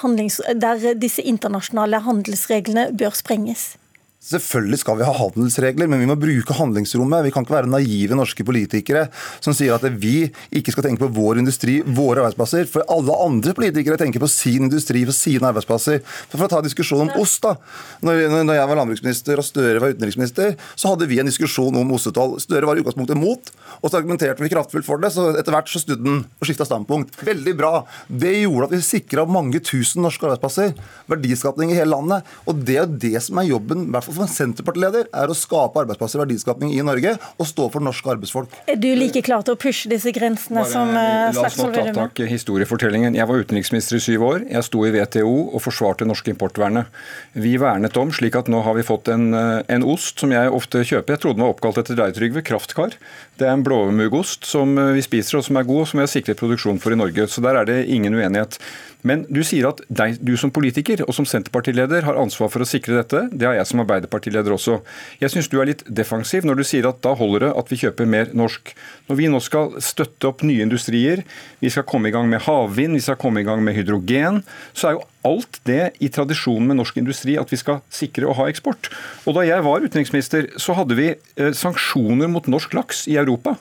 der 0.55 0.99
disse 0.99 1.25
internasjonale 1.25 2.03
handelsreglene 2.07 2.91
bør 2.99 3.17
sprenges? 3.19 3.73
Selvfølgelig 4.23 4.79
skal 4.79 5.01
vi 5.01 5.07
ha 5.07 5.13
handelsregler, 5.19 5.89
men 5.91 5.99
vi 5.99 6.07
må 6.07 6.15
bruke 6.15 6.55
handlingsrommet. 6.55 7.25
Vi 7.27 7.33
kan 7.35 7.43
ikke 7.43 7.57
være 7.57 7.71
naive 7.73 8.15
norske 8.15 8.45
politikere 8.47 9.09
som 9.43 9.51
sier 9.51 9.75
at 9.75 9.83
vi 9.99 10.29
ikke 10.55 10.71
skal 10.71 10.87
tenke 10.87 11.03
på 11.03 11.09
vår 11.17 11.41
industri, 11.41 11.81
våre 11.83 12.23
arbeidsplasser. 12.23 12.69
For 12.71 12.87
alle 12.87 13.17
andre 13.19 13.51
politikere 13.59 13.99
tenker 13.99 14.23
på 14.23 14.31
sin 14.31 14.69
industri, 14.69 15.03
og 15.03 15.17
sine 15.17 15.49
arbeidsplasser. 15.51 16.05
For 16.31 16.47
å 16.47 16.51
ta 16.53 16.61
diskusjonen 16.63 17.11
om 17.11 17.25
ost, 17.25 17.43
da. 17.43 17.57
Når, 18.07 18.23
jeg 18.55 18.69
var 18.71 18.79
landbruksminister 18.79 19.43
og 19.43 19.49
Støre 19.49 19.83
var 19.83 19.97
utenriksminister, 19.97 20.55
så 20.79 20.93
hadde 20.93 21.11
vi 21.11 21.19
en 21.19 21.27
diskusjon 21.27 21.83
om 21.83 21.91
ostetoll. 21.99 22.37
Støre 22.45 22.71
var 22.71 22.79
i 22.79 22.85
utgangspunktet 22.85 23.19
mot, 23.19 23.51
og 23.81 23.91
så 23.91 23.99
argumenterte 23.99 24.47
vi 24.47 24.53
kraftfullt 24.55 24.87
for 24.87 25.03
det. 25.03 25.11
Så 25.17 25.33
etter 25.35 25.57
hvert 25.57 25.73
så 25.73 25.83
snudde 25.83 26.07
han 26.07 26.23
og 26.39 26.47
skifta 26.47 26.69
standpunkt. 26.69 27.19
Veldig 27.27 27.57
bra. 27.59 27.73
Det 28.07 28.37
gjorde 28.45 28.71
at 28.71 28.77
vi 28.79 28.83
sikra 28.87 29.27
mange 29.27 29.59
tusen 29.67 30.07
norske 30.07 30.31
arbeidsplasser. 30.31 30.79
Verdiskapning 31.11 31.75
i 31.75 31.81
hele 31.81 31.91
landet. 31.97 32.33
Og 32.47 32.63
det 32.63 32.79
er 32.85 32.97
det 33.09 33.17
som 33.27 33.43
er 33.43 33.51
jobben, 33.51 33.89
hvert 33.91 34.07
fall 34.07 34.12
for 34.17 34.27
en 34.27 34.33
Senterpartileder 34.33 35.09
er 35.09 35.33
å 35.33 35.37
skape 35.37 35.83
arbeidsplasser 35.83 36.21
og 36.21 36.27
verdiskapning 36.27 36.73
i 36.75 36.83
Norge 36.85 37.15
og 37.37 37.49
stå 37.49 37.69
for 37.73 37.85
norske 37.85 38.13
arbeidsfolk. 38.15 38.55
Er 38.71 38.79
du 38.81 38.89
like 38.99 39.23
klar 39.25 39.45
til 39.47 39.57
å 39.57 39.61
pushe 39.61 39.91
disse 39.91 40.13
grensene 40.15 40.63
Bare, 40.63 40.71
som 40.73 40.93
La 40.93 41.47
oss 41.47 41.59
nå 41.61 41.71
ta 41.75 41.87
tak 41.97 42.23
i 42.23 42.29
historiefortellingen. 42.31 43.17
Jeg 43.19 43.29
var 43.29 43.43
utenriksminister 43.43 43.99
i 43.99 44.03
syv 44.05 44.27
år. 44.29 44.47
Jeg 44.51 44.67
sto 44.69 44.85
i 44.87 44.93
WTO 44.95 45.35
og 45.53 45.63
forsvarte 45.65 46.09
norske 46.09 46.33
importvernet. 46.33 46.91
Vi 47.33 47.55
vernet 47.61 47.97
om, 48.01 48.13
slik 48.15 48.39
at 48.39 48.51
nå 48.53 48.63
har 48.67 48.77
vi 48.79 48.87
fått 48.87 49.11
en, 49.13 49.33
en 49.35 49.87
ost 49.89 50.23
som 50.23 50.33
jeg 50.35 50.53
ofte 50.53 50.85
kjøper. 50.85 51.17
Jeg 51.17 51.25
trodde 51.25 51.41
den 51.41 51.47
var 51.47 51.57
oppkalt 51.57 51.83
etter 51.83 51.99
deg, 51.99 52.15
Trygve. 52.17 52.45
Kraftkar. 52.47 52.97
Det 53.41 53.49
er 53.49 53.57
en 53.57 53.65
blåmuggost 53.67 54.47
som 54.49 54.77
vi 54.95 55.03
spiser 55.05 55.41
og 55.41 55.47
som 55.47 55.59
er 55.59 55.69
god, 55.69 55.85
og 55.85 55.91
som 55.91 56.01
vi 56.01 56.07
har 56.07 56.13
sikret 56.13 56.41
produksjon 56.41 56.81
for 56.83 56.95
i 56.95 56.99
Norge. 56.99 57.29
Så 57.31 57.45
der 57.45 57.59
er 57.61 57.69
det 57.69 57.79
ingen 57.93 58.17
uenighet. 58.19 58.59
Men 59.07 59.25
du 59.31 59.43
sier 59.47 59.67
at 59.69 59.83
deg, 59.91 60.19
du 60.23 60.35
som 60.39 60.53
politiker 60.55 61.03
og 61.07 61.15
som 61.17 61.27
Senterpartileder 61.29 62.07
har 62.07 62.19
ansvar 62.21 62.51
for 62.53 62.63
å 62.63 62.69
sikre 62.69 63.01
dette. 63.01 63.25
Det 63.33 63.49
har 63.49 63.57
jeg 63.59 63.69
som 63.71 63.83
Arbeiderpartileder 63.83 64.55
også. 64.55 64.79
Jeg 65.23 65.35
syns 65.35 65.51
du 65.51 65.59
er 65.61 65.73
litt 65.73 65.85
defensiv 65.87 66.47
når 66.47 66.61
du 66.61 66.65
sier 66.67 66.87
at 66.89 67.03
da 67.05 67.15
holder 67.19 67.49
det 67.49 67.53
at 67.59 67.73
vi 67.73 67.81
kjøper 67.83 68.11
mer 68.11 68.31
norsk. 68.37 68.75
Når 69.09 69.19
vi 69.19 69.31
nå 69.33 69.43
skal 69.43 69.75
støtte 69.83 70.31
opp 70.31 70.45
nye 70.47 70.63
industrier, 70.65 71.25
vi 71.63 71.73
skal 71.73 71.87
komme 71.89 72.11
i 72.11 72.15
gang 72.15 72.31
med 72.31 72.45
havvind, 72.47 72.95
vi 72.99 73.05
skal 73.05 73.19
komme 73.21 73.43
i 73.43 73.49
gang 73.49 73.65
med 73.65 73.77
hydrogen, 73.79 74.43
så 74.73 74.91
er 74.91 74.97
jo 74.99 75.07
alt 75.27 75.61
det 75.69 75.83
i 76.03 76.11
tradisjonen 76.11 76.71
med 76.71 76.81
norsk 76.81 76.99
industri 77.03 77.37
at 77.39 77.51
vi 77.53 77.59
skal 77.61 77.83
sikre 77.93 78.31
å 78.31 78.37
ha 78.39 78.49
eksport. 78.51 78.91
Og 79.27 79.39
da 79.39 79.47
jeg 79.47 79.67
var 79.67 79.85
utenriksminister, 79.85 80.53
så 80.63 80.75
hadde 80.79 80.99
vi 80.99 81.13
eh, 81.13 81.53
sanksjoner 81.55 82.31
mot 82.31 82.49
norsk 82.51 82.75
laks 82.79 83.07
i 83.11 83.19
Europa. 83.21 83.57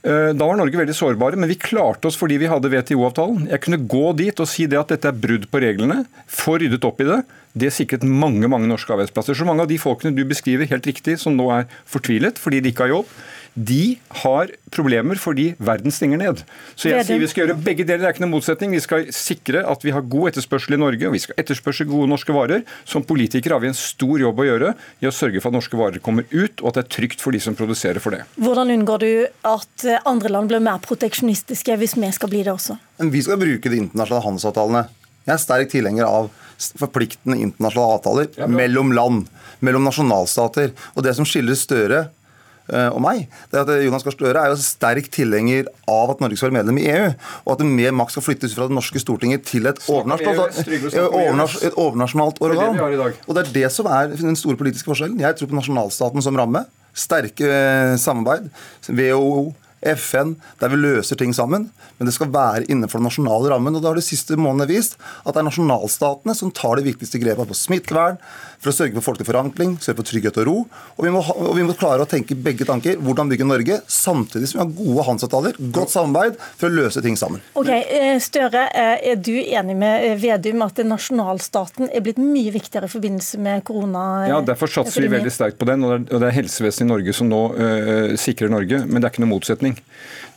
Da 0.00 0.46
var 0.46 0.56
Norge 0.56 0.78
veldig 0.80 0.94
sårbare, 0.96 1.36
men 1.36 1.50
vi 1.50 1.58
klarte 1.60 2.08
oss 2.08 2.16
fordi 2.16 2.38
vi 2.40 2.48
hadde 2.48 2.70
WTO-avtalen. 2.72 3.50
Jeg 3.50 3.60
kunne 3.66 3.82
gå 3.84 4.06
dit 4.16 4.40
og 4.40 4.48
si 4.48 4.64
det 4.70 4.78
at 4.80 4.94
dette 4.94 5.10
er 5.10 5.18
brudd 5.26 5.44
på 5.52 5.60
reglene, 5.60 6.04
få 6.24 6.56
ryddet 6.62 6.86
opp 6.88 7.02
i 7.04 7.08
det. 7.10 7.18
Det 7.52 7.72
sikret 7.74 8.04
mange 8.06 8.46
mange 8.50 8.68
norske 8.70 8.92
arbeidsplasser. 8.94 9.34
Så 9.34 9.46
mange 9.48 9.64
av 9.64 9.70
de 9.70 9.78
folkene 9.80 10.14
du 10.14 10.22
beskriver 10.28 10.70
helt 10.70 10.86
riktig, 10.86 11.18
som 11.18 11.34
nå 11.34 11.48
er 11.54 11.68
fortvilet 11.88 12.38
fordi 12.38 12.60
de 12.62 12.70
ikke 12.70 12.86
har 12.86 12.94
jobb, 12.94 13.14
de 13.54 13.98
har 14.22 14.50
problemer 14.70 15.18
fordi 15.18 15.48
verden 15.58 15.90
stenger 15.90 16.20
ned. 16.20 16.42
Så 16.78 16.92
jeg 16.92 17.06
sier 17.08 17.18
vi 17.18 17.28
skal 17.30 17.44
gjøre 17.48 17.56
begge 17.58 17.82
deler. 17.82 18.04
Det 18.04 18.08
er 18.08 18.14
ikke 18.14 18.22
noen 18.22 18.36
motsetning. 18.36 18.74
Vi 18.76 18.82
skal 18.84 19.08
sikre 19.14 19.64
at 19.66 19.82
vi 19.84 19.94
har 19.94 20.06
god 20.06 20.30
etterspørsel 20.30 20.76
i 20.76 20.80
Norge, 20.80 21.08
og 21.08 21.16
vi 21.16 21.22
skal 21.24 21.40
etterspørse 21.40 21.86
gode 21.90 22.06
norske 22.12 22.34
varer. 22.34 22.62
Som 22.88 23.02
politikere 23.06 23.56
har 23.56 23.64
vi 23.64 23.72
en 23.72 23.78
stor 23.78 24.22
jobb 24.22 24.38
å 24.38 24.46
gjøre 24.46 24.74
i 25.02 25.10
å 25.10 25.14
sørge 25.14 25.42
for 25.42 25.50
at 25.50 25.58
norske 25.58 25.80
varer 25.80 26.02
kommer 26.04 26.28
ut, 26.30 26.62
og 26.62 26.70
at 26.70 26.78
det 26.78 26.84
er 26.84 26.92
trygt 27.00 27.24
for 27.24 27.34
de 27.34 27.42
som 27.42 27.58
produserer 27.58 27.98
for 28.02 28.14
det. 28.14 28.22
Hvordan 28.38 28.70
unngår 28.76 29.02
du 29.02 29.12
at 29.50 29.88
andre 30.06 30.30
land 30.30 30.52
blir 30.52 30.62
mer 30.62 30.78
proteksjonistiske 30.86 31.74
hvis 31.80 31.98
vi 31.98 32.12
skal 32.14 32.30
bli 32.30 32.44
det 32.46 32.54
også? 32.54 32.78
Vi 33.10 33.24
skal 33.26 33.40
bruke 33.40 33.72
de 33.72 33.82
internasjonale 33.82 34.28
handelsavtalene. 34.28 34.86
Jeg 35.26 35.34
er 35.34 35.42
sterk 35.42 35.74
tilhenger 35.74 36.06
av 36.06 36.30
forpliktende 36.80 37.40
internasjonale 37.40 37.98
avtaler 37.98 38.30
ja, 38.38 38.48
mellom 38.50 38.94
land, 38.96 39.28
mellom 39.64 39.86
nasjonalstater. 39.88 40.74
Og 40.94 41.06
det 41.06 41.16
som 41.18 41.28
skiller 41.28 41.58
Støre 41.58 42.08
og 42.70 43.00
meg, 43.02 43.24
det 43.50 43.58
er 43.58 43.64
at 43.64 43.82
Jonas 43.82 44.04
Gahr 44.06 44.14
Støre 44.14 44.42
er 44.44 44.52
jo 44.52 44.58
sterk 44.62 45.08
tilhenger 45.10 45.66
av 45.90 46.12
at 46.12 46.20
Norge 46.22 46.36
skal 46.38 46.52
være 46.52 46.60
medlem 46.60 46.76
i 46.78 46.84
EU, 46.92 47.08
og 47.42 47.54
at 47.56 47.64
mer 47.66 47.96
makt 47.98 48.14
skal 48.14 48.22
flyttes 48.28 48.54
fra 48.54 48.68
det 48.70 48.76
norske 48.76 49.02
Stortinget 49.02 49.42
til 49.48 49.66
et 49.66 49.80
overnasjonalt, 49.90 50.60
et 51.66 51.74
overnasjonalt 51.74 52.38
organ. 52.46 52.78
Og 53.26 53.34
Det 53.34 53.42
er 53.42 53.50
det 53.56 53.72
som 53.74 53.90
er 53.90 54.14
den 54.14 54.38
store 54.38 54.60
politiske 54.60 54.86
forskjellen. 54.86 55.18
Jeg 55.18 55.34
tror 55.40 55.50
på 55.50 55.58
nasjonalstaten 55.58 56.22
som 56.22 56.38
ramme. 56.38 56.62
Sterke 56.94 57.50
samarbeid. 57.98 58.46
WHO, 58.86 59.50
FN, 59.80 60.34
der 60.60 60.72
vi 60.72 60.80
løser 60.80 61.18
ting 61.18 61.32
sammen. 61.36 61.68
Men 61.98 62.08
det 62.08 62.14
skal 62.16 62.32
være 62.32 62.66
innenfor 62.68 63.00
den 63.00 63.08
nasjonale 63.08 63.52
rammen. 63.52 63.76
og 63.76 63.82
Da 63.82 63.92
har 63.92 64.00
de 64.00 64.04
siste 64.04 64.36
månedene 64.36 64.70
vist 64.70 64.98
at 65.24 65.34
det 65.34 65.42
er 65.42 65.48
nasjonalstatene 65.48 66.36
som 66.36 66.52
tar 66.52 66.76
de 66.78 66.86
viktigste 66.88 67.20
grepene 67.22 67.48
på 67.48 67.56
smittevern, 67.56 68.20
for 68.60 68.70
å 68.72 68.76
sørge 68.76 68.96
for 68.98 69.10
folkelig 69.10 69.28
forankring, 69.28 69.76
sørge 69.80 70.02
for 70.02 70.08
trygghet 70.10 70.38
og 70.42 70.46
ro. 70.48 70.56
Og 70.98 71.06
vi, 71.06 71.12
må, 71.14 71.22
og 71.24 71.54
vi 71.56 71.64
må 71.64 71.76
klare 71.78 72.04
å 72.04 72.08
tenke 72.08 72.36
begge 72.36 72.66
tanker. 72.68 72.98
Hvordan 73.00 73.30
bygge 73.32 73.46
Norge, 73.48 73.78
samtidig 73.90 74.50
som 74.50 74.60
vi 74.60 74.64
har 74.64 74.74
gode 74.76 75.06
handelsavtaler, 75.08 75.60
godt 75.72 75.94
samarbeid, 75.94 76.36
for 76.60 76.68
å 76.68 76.74
løse 76.74 77.02
ting 77.04 77.16
sammen. 77.20 77.40
Ok, 77.56 77.70
eh, 77.72 78.12
Støre, 78.20 78.66
eh, 78.76 79.10
er 79.12 79.20
du 79.20 79.32
enig 79.40 79.78
med 79.80 80.06
eh, 80.10 80.16
Vedum 80.20 80.66
at 80.66 80.82
nasjonalstaten 80.84 81.88
er 81.88 82.04
blitt 82.04 82.20
mye 82.20 82.52
viktigere 82.52 82.90
i 82.90 82.92
forbindelse 82.92 83.40
med 83.40 83.64
korona? 83.68 84.04
Ja, 84.28 84.42
derfor 84.44 84.70
satser 84.72 85.06
vi 85.06 85.12
veldig 85.14 85.32
sterkt 85.32 85.60
på 85.60 85.68
den. 85.70 85.86
Og 85.86 86.10
det 86.12 86.26
er 86.28 86.36
helsevesenet 86.42 86.84
i 86.84 86.90
Norge 86.92 87.16
som 87.16 87.30
nå 87.32 87.42
øh, 87.56 88.16
sikrer 88.20 88.52
Norge. 88.52 88.84
Men 88.84 89.00
det 89.00 89.08
er 89.08 89.14
ikke 89.14 89.24
noe 89.24 89.34
motsetning. 89.38 89.80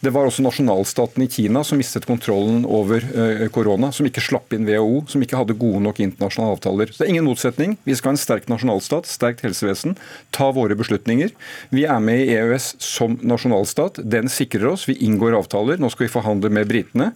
Det 0.03 0.11
var 0.11 0.27
også 0.27 0.43
nasjonalstaten 0.43 1.23
i 1.23 1.29
Kina 1.31 1.61
som 1.63 1.79
mistet 1.79 2.07
kontrollen 2.09 2.65
over 2.67 3.03
uh, 3.15 3.45
korona, 3.55 3.91
som 3.95 4.07
ikke 4.07 4.23
slapp 4.23 4.51
inn 4.55 4.67
WHO, 4.67 5.05
som 5.13 5.23
ikke 5.23 5.39
hadde 5.39 5.55
gode 5.59 5.79
nok 5.85 6.01
internasjonale 6.03 6.57
avtaler. 6.57 6.91
Så 6.91 7.01
det 7.01 7.07
er 7.07 7.13
ingen 7.13 7.29
motsetning. 7.29 7.77
Vi 7.87 7.95
skal 7.95 8.11
ha 8.11 8.17
en 8.17 8.21
sterk 8.21 8.49
nasjonalstat, 8.51 9.07
sterkt 9.07 9.45
helsevesen, 9.47 9.95
ta 10.35 10.49
våre 10.55 10.75
beslutninger. 10.75 11.31
Vi 11.71 11.85
er 11.87 12.03
med 12.03 12.25
i 12.25 12.35
EØS 12.35 12.73
som 12.83 13.15
nasjonalstat. 13.23 14.01
Den 14.03 14.27
sikrer 14.31 14.73
oss. 14.73 14.87
Vi 14.89 14.97
inngår 15.07 15.37
avtaler. 15.39 15.79
Nå 15.79 15.91
skal 15.93 16.09
vi 16.09 16.13
forhandle 16.17 16.51
med 16.51 16.67
britene. 16.67 17.13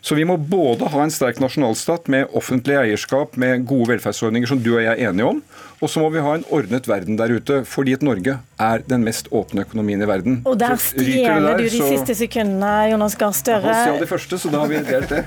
Så 0.00 0.16
vi 0.16 0.24
må 0.24 0.38
både 0.40 0.88
ha 0.94 1.04
en 1.04 1.12
sterk 1.12 1.42
nasjonalstat 1.44 2.08
med 2.08 2.32
offentlig 2.36 2.78
eierskap, 2.80 3.36
med 3.40 3.66
gode 3.68 3.92
velferdsordninger 3.92 4.48
som 4.48 4.64
du 4.64 4.72
og 4.78 4.80
jeg 4.80 4.94
er 4.94 5.10
enige 5.10 5.28
om, 5.28 5.44
og 5.80 5.88
så 5.88 6.02
må 6.02 6.10
vi 6.12 6.20
ha 6.20 6.34
en 6.36 6.44
ordnet 6.52 6.88
verden 6.88 7.16
der 7.16 7.32
ute, 7.32 7.62
fordi 7.68 7.94
at 7.96 8.02
Norge 8.04 8.36
er 8.60 8.82
den 8.88 9.04
mest 9.06 9.30
åpne 9.32 9.64
økonomien 9.64 10.02
i 10.04 10.08
verden. 10.08 10.40
Og 10.48 10.58
der 10.60 10.76
stjeler 10.80 11.56
du 11.56 11.64
de 11.64 11.70
så... 11.72 11.88
siste 11.88 12.16
sekundene, 12.18 12.29
Jonas 12.34 13.16
Gahr 13.18 13.32
Støre. 13.36 13.62
Han 13.62 13.80
stjal 13.84 14.00
de 14.00 14.06
første, 14.10 14.38
så 14.38 14.50
da 14.52 14.62
har 14.62 14.70
vi 14.70 14.82
delt 14.86 15.08
det. 15.10 15.24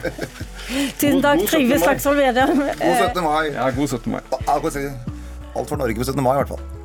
Tusen 1.02 1.22
takk, 1.24 1.44
Trygve 1.50 1.80
Slagsvold 1.80 2.22
Vedum. 2.22 2.64
God 2.64 3.02
17. 3.10 3.24
mai. 3.24 3.52
Ja, 3.54 3.70
god 3.76 3.88
17. 3.88 4.12
mai. 4.12 4.22
Alt 5.54 5.70
for 5.70 5.76
Norge 5.78 5.96
på 6.00 6.04
17. 6.08 6.24
mai, 6.24 6.34
i 6.34 6.42
hvert 6.42 6.56
fall. 6.56 6.83